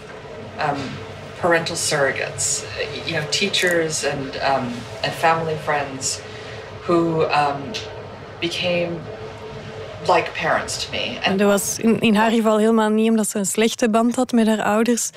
[0.60, 1.03] um,
[1.44, 2.64] parental surrogates,
[3.06, 4.66] you know, teachers and um,
[5.04, 6.22] and family friends
[6.88, 7.62] who um,
[8.40, 8.92] became
[10.08, 11.20] like parents to me.
[11.22, 14.32] En dat was in, in haar geval helemaal niet omdat ze een slechte band had
[14.32, 15.10] met haar ouders.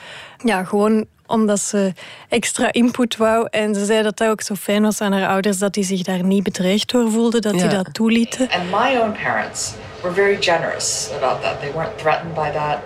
[0.44, 1.92] Ja, gewoon omdat ze
[2.28, 3.48] extra input wou.
[3.50, 6.02] En ze zei dat dat ook zo fijn was aan haar ouders, dat die zich
[6.02, 8.48] daar niet bedreigd door voelden, dat die dat toelieten.
[8.50, 9.72] And my own parents
[10.02, 11.60] were very generous about that.
[11.60, 12.78] They weren't threatened by that.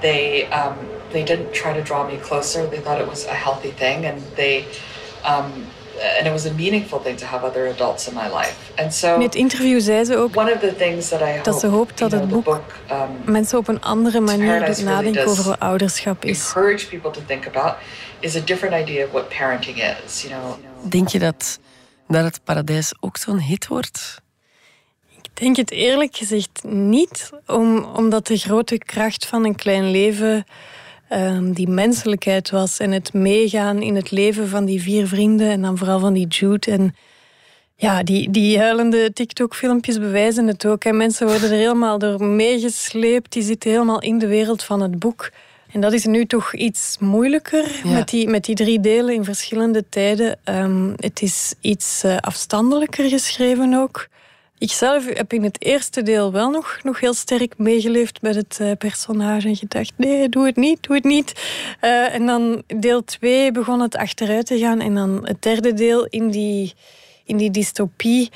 [0.00, 2.68] They um, they didn't try to draw me closer.
[2.68, 4.64] They thought it was a healthy thing, and they
[5.24, 5.66] um,
[6.18, 8.72] and it was a meaningful thing to have other adults in my life.
[8.76, 11.60] And so, in het interview zei ze ook one of the things that, I dat
[11.60, 15.44] ze hoopt dat het boek, book, um, mensen op een andere manier doet nadenken over
[15.44, 16.38] wat ouderschap is.
[16.38, 17.74] Encourage people to think about
[18.20, 20.22] is a different idea of what parenting is.
[20.22, 20.54] You know.
[20.90, 21.58] Denk je dat
[22.08, 24.20] dat het paradijs ook zo'n hit wordt?
[25.22, 30.44] Ik denk het eerlijk gezegd niet, om, omdat de grote kracht van een klein leven
[31.14, 35.62] um, die menselijkheid was en het meegaan in het leven van die vier vrienden en
[35.62, 36.70] dan vooral van die Jude.
[36.70, 36.94] En
[37.76, 40.84] ja, die, die huilende TikTok-filmpjes bewijzen het ook.
[40.84, 43.32] En mensen worden er helemaal door meegesleept.
[43.32, 45.30] Die zitten helemaal in de wereld van het boek.
[45.72, 47.90] En dat is nu toch iets moeilijker Ja.
[47.90, 50.38] met, die, met die drie delen in verschillende tijden.
[50.44, 54.08] Ehm, het is iets eh, afstandelijker geschreven ook.
[54.62, 58.70] Ikzelf heb in het eerste deel wel nog, nog heel sterk meegeleefd met het eh,
[58.78, 61.32] personage en gedacht, nee, doe het niet, doe het niet.
[61.80, 66.06] Eh, en dan deel 2 begon het achteruit te gaan en dan het derde deel
[66.06, 66.74] in die,
[67.24, 68.30] in die dystopie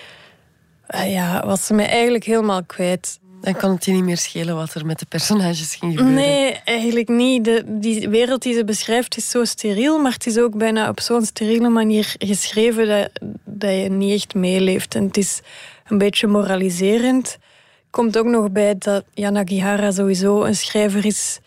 [0.87, 3.19] eh, ja, was ze mij eigenlijk helemaal kwijt.
[3.41, 6.15] Dan kan het je niet meer schelen wat er met de personages ging gebeuren.
[6.15, 7.45] Nee, eigenlijk niet.
[7.45, 11.01] De, die wereld die ze beschrijft is zo steriel, maar het is ook bijna op
[11.01, 13.11] zo'n steriele manier geschreven dat,
[13.45, 14.95] dat je niet echt meeleeft.
[14.95, 15.41] En het is
[15.89, 17.39] een beetje moraliserend.
[17.91, 21.41] Komt ook nog bij dat Yanagihara sowieso een schrijver is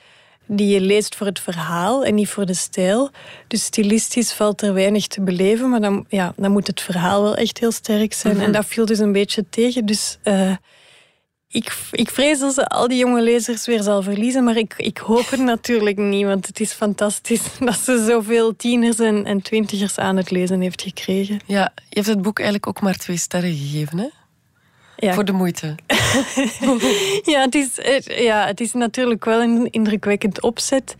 [0.51, 3.09] die je leest voor het verhaal en niet voor de stijl.
[3.47, 7.35] Dus stilistisch valt er weinig te beleven, maar dan, ja, dan moet het verhaal wel
[7.35, 8.35] echt heel sterk zijn.
[8.35, 8.45] Mhm.
[8.45, 9.85] En dat viel dus een beetje tegen.
[9.85, 10.51] Dus eh,
[11.47, 14.97] ik, ik vrees dat ze al die jonge lezers weer zal verliezen, maar ik, ik
[14.97, 19.97] hoop het natuurlijk niet, want het is fantastisch dat ze zoveel tieners en, en twintigers
[19.97, 21.39] aan het lezen heeft gekregen.
[21.45, 24.07] Ja, je hebt het boek eigenlijk ook maar twee sterren gegeven, hè?
[25.01, 25.13] Ja.
[25.13, 25.75] Voor de moeite.
[27.23, 27.69] Ja, het is,
[28.03, 30.95] ja, het is natuurlijk wel een indrukwekkend opzet.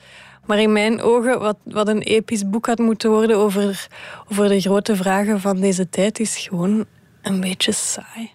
[0.46, 3.88] Maar in mijn ogen, wat, wat een episch boek had moeten worden over,
[4.30, 6.86] over de grote vragen van deze tijd, is gewoon
[7.22, 8.32] een beetje saai.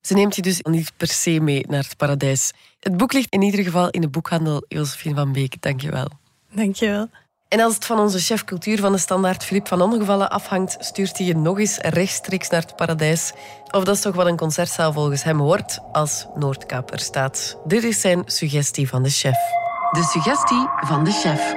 [0.00, 2.52] Ze neemt je dus niet per se mee naar het paradijs.
[2.80, 5.62] Het boek ligt in ieder geval in de boekhandel Josephine van Beek.
[5.62, 6.08] Dank je wel.
[6.50, 7.08] Dankjewel.
[7.52, 11.18] En als het van onze chef cultuur van de standaard Filip van Ongevallen afhangt, stuurt
[11.18, 13.32] hij je nog eens rechtstreeks naar het paradijs.
[13.70, 17.58] Of dat is toch wat een concertzaal volgens hem wordt als Noordkaap er staat.
[17.64, 19.36] Dit is zijn suggestie van de chef.
[19.90, 21.54] De suggestie van de chef.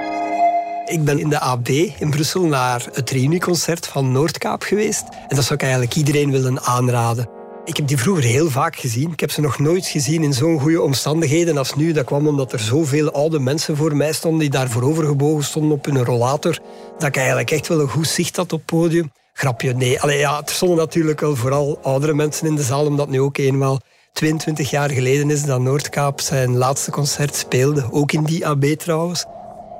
[0.84, 5.04] Ik ben in de AB in Brussel naar het reunieconcert van Noordkaap geweest.
[5.28, 7.35] En dat zou ik eigenlijk iedereen willen aanraden.
[7.66, 9.12] Ik heb die vroeger heel vaak gezien.
[9.12, 11.92] Ik heb ze nog nooit gezien in zo'n goede omstandigheden als nu.
[11.92, 15.84] Dat kwam omdat er zoveel oude mensen voor mij stonden die daar voorovergebogen stonden op
[15.84, 16.58] hun rollator.
[16.98, 19.12] Dat ik eigenlijk echt wel een goed zicht had op het podium.
[19.32, 20.00] Grapje, nee.
[20.00, 23.36] Allee, ja, er stonden natuurlijk wel vooral oudere mensen in de zaal, omdat nu ook
[23.36, 23.80] eenmaal
[24.12, 27.88] 22 jaar geleden is dat Noordkaap zijn laatste concert speelde.
[27.90, 29.24] Ook in die AB trouwens.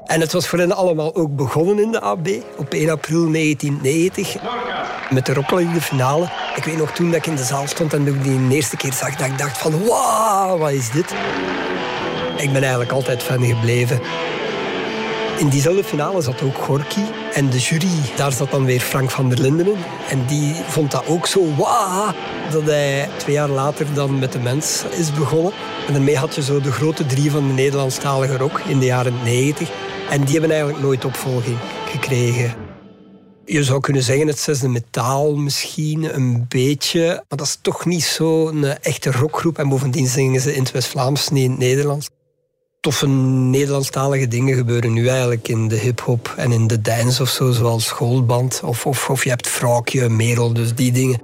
[0.07, 4.37] En het was voor hen allemaal ook begonnen in de AB op 1 april 1990
[5.11, 6.29] met de Rockland de finale.
[6.57, 8.55] Ik weet nog toen dat ik in de zaal stond en dat ik die de
[8.55, 11.15] eerste keer zag, dat ik dacht van wauw, wat is dit?
[12.37, 14.01] Ik ben eigenlijk altijd fan gebleven.
[15.39, 17.01] In diezelfde finale zat ook Gorky.
[17.35, 19.85] En de jury, daar zat dan weer Frank van der Linden in.
[20.09, 22.13] En die vond dat ook zo wauw,
[22.51, 25.53] dat hij twee jaar later dan met de mens is begonnen.
[25.87, 29.15] En daarmee had je zo de grote drie van de Nederlandstalige rock in de jaren
[29.25, 29.71] 90.
[30.11, 32.55] En die hebben eigenlijk nooit opvolging gekregen.
[33.45, 37.07] Je zou kunnen zeggen het zesde metaal misschien een beetje.
[37.29, 39.59] Maar dat is toch niet zo'n echte rockgroep.
[39.59, 42.09] En bovendien zingen ze in het West-Vlaams, niet in het Nederlands.
[42.81, 47.53] Toffe Nederlandstalige dingen gebeuren nu eigenlijk in de hip-hop en in de dance of zo,
[47.53, 48.61] zoals schoolband.
[48.65, 51.21] Of, of, of je hebt Vrouwtje, Merel, dus die dingen.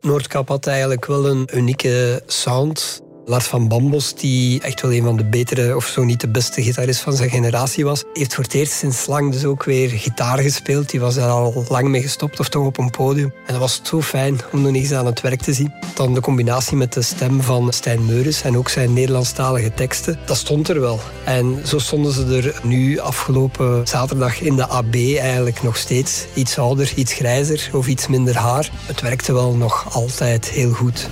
[0.00, 3.02] Noordkap had eigenlijk wel een unieke sound.
[3.28, 6.62] Lars van Bambos, die echt wel een van de betere, of zo niet de beste
[6.62, 10.38] gitarist van zijn generatie was, heeft voor het eerst sinds lang dus ook weer gitaar
[10.38, 10.90] gespeeld.
[10.90, 13.32] Die was er al lang mee gestopt, of toch op een podium.
[13.46, 15.72] En dat was zo fijn om nog eens aan het werk te zien.
[15.94, 20.36] Dan de combinatie met de stem van Stijn Meuris en ook zijn Nederlandstalige teksten, dat
[20.36, 21.00] stond er wel.
[21.24, 26.26] En zo stonden ze er nu afgelopen zaterdag in de AB eigenlijk nog steeds.
[26.34, 28.70] Iets ouder, iets grijzer of iets minder haar.
[28.86, 31.08] Het werkte wel nog altijd heel goed.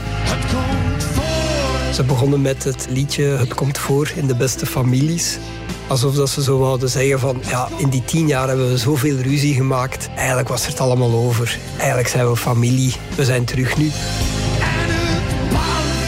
[1.96, 5.38] Ze begonnen met het liedje Het komt voor in de beste families.
[5.86, 9.16] Alsof dat ze zo wouden zeggen van, ja, in die tien jaar hebben we zoveel
[9.16, 10.08] ruzie gemaakt.
[10.16, 11.58] Eigenlijk was het allemaal over.
[11.78, 12.94] Eigenlijk zijn we familie.
[13.14, 13.90] We zijn terug nu.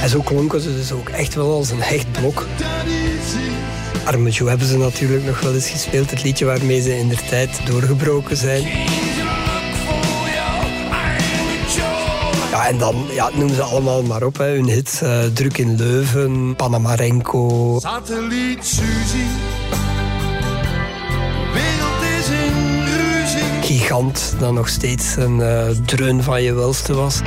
[0.03, 2.47] En zo klonken ze dus ook echt wel als een hecht blok.
[4.05, 6.11] Arme Joe hebben ze natuurlijk nog wel eens gespeeld.
[6.11, 8.63] Het liedje waarmee ze in de tijd doorgebroken zijn.
[12.59, 14.39] Ja, en dan ja, noemen ze allemaal maar op.
[14.39, 14.47] Hè.
[14.47, 17.77] Hun hits eh, Druk in Leuven, Panamarenko.
[17.81, 19.27] Satelliet Suzy.
[21.53, 23.63] Wereld is in ruzie.
[23.63, 27.21] Gigant, dat nog steeds een eh, dreun van je welste was.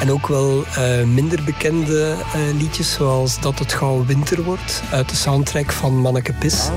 [0.00, 2.14] En ook wel eh, minder bekende
[2.58, 6.70] liedjes, zoals Dat het gauw winter wordt, uit de soundtrack van Manneke Pis.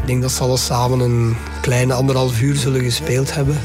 [0.00, 3.56] Ik denk dat ze alles samen een kleine anderhalf uur zullen gespeeld hebben.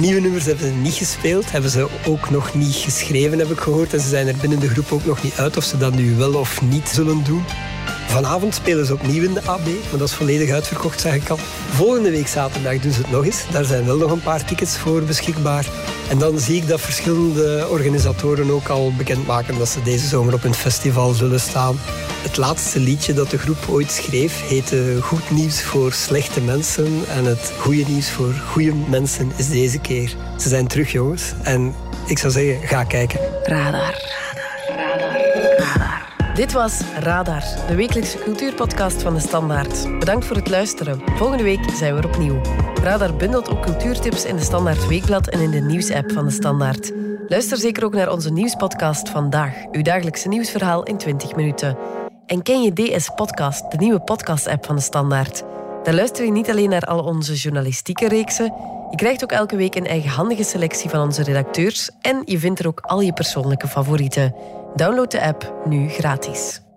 [0.00, 3.94] Nieuwe nummers hebben ze niet gespeeld, hebben ze ook nog niet geschreven, heb ik gehoord.
[3.94, 6.14] En ze zijn er binnen de groep ook nog niet uit of ze dat nu
[6.14, 7.42] wel of niet zullen doen.
[8.10, 11.38] Vanavond spelen ze opnieuw in de AB, maar dat is volledig uitverkocht, zeg ik al.
[11.70, 13.44] Volgende week zaterdag doen ze het nog eens.
[13.52, 15.66] Daar zijn wel nog een paar tickets voor beschikbaar.
[16.08, 20.44] En dan zie ik dat verschillende organisatoren ook al bekendmaken dat ze deze zomer op
[20.44, 21.76] een festival zullen staan.
[22.22, 27.04] Het laatste liedje dat de groep ooit schreef heette Goed nieuws voor slechte mensen.
[27.08, 30.14] En het goede nieuws voor goede mensen is deze keer.
[30.38, 31.32] Ze zijn terug, jongens.
[31.42, 31.74] En
[32.06, 33.20] ik zou zeggen, ga kijken.
[33.42, 33.94] Radar.
[36.40, 39.98] Dit was Radar, de wekelijkse cultuurpodcast van de Standaard.
[39.98, 41.02] Bedankt voor het luisteren.
[41.16, 42.40] Volgende week zijn we er opnieuw.
[42.82, 46.92] Radar bundelt ook cultuurtips in de Standaard Weekblad en in de nieuwsapp van de Standaard.
[47.28, 51.78] Luister zeker ook naar onze nieuwspodcast Vandaag, uw dagelijkse nieuwsverhaal in 20 minuten.
[52.26, 55.42] En ken je DS Podcast, de nieuwe podcast-app van de Standaard?
[55.82, 58.52] Daar luister je niet alleen naar al onze journalistieke reeksen,
[58.90, 62.66] je krijgt ook elke week een eigenhandige selectie van onze redacteurs en je vindt er
[62.66, 64.34] ook al je persoonlijke favorieten.
[64.74, 66.69] Download de app nu gratis.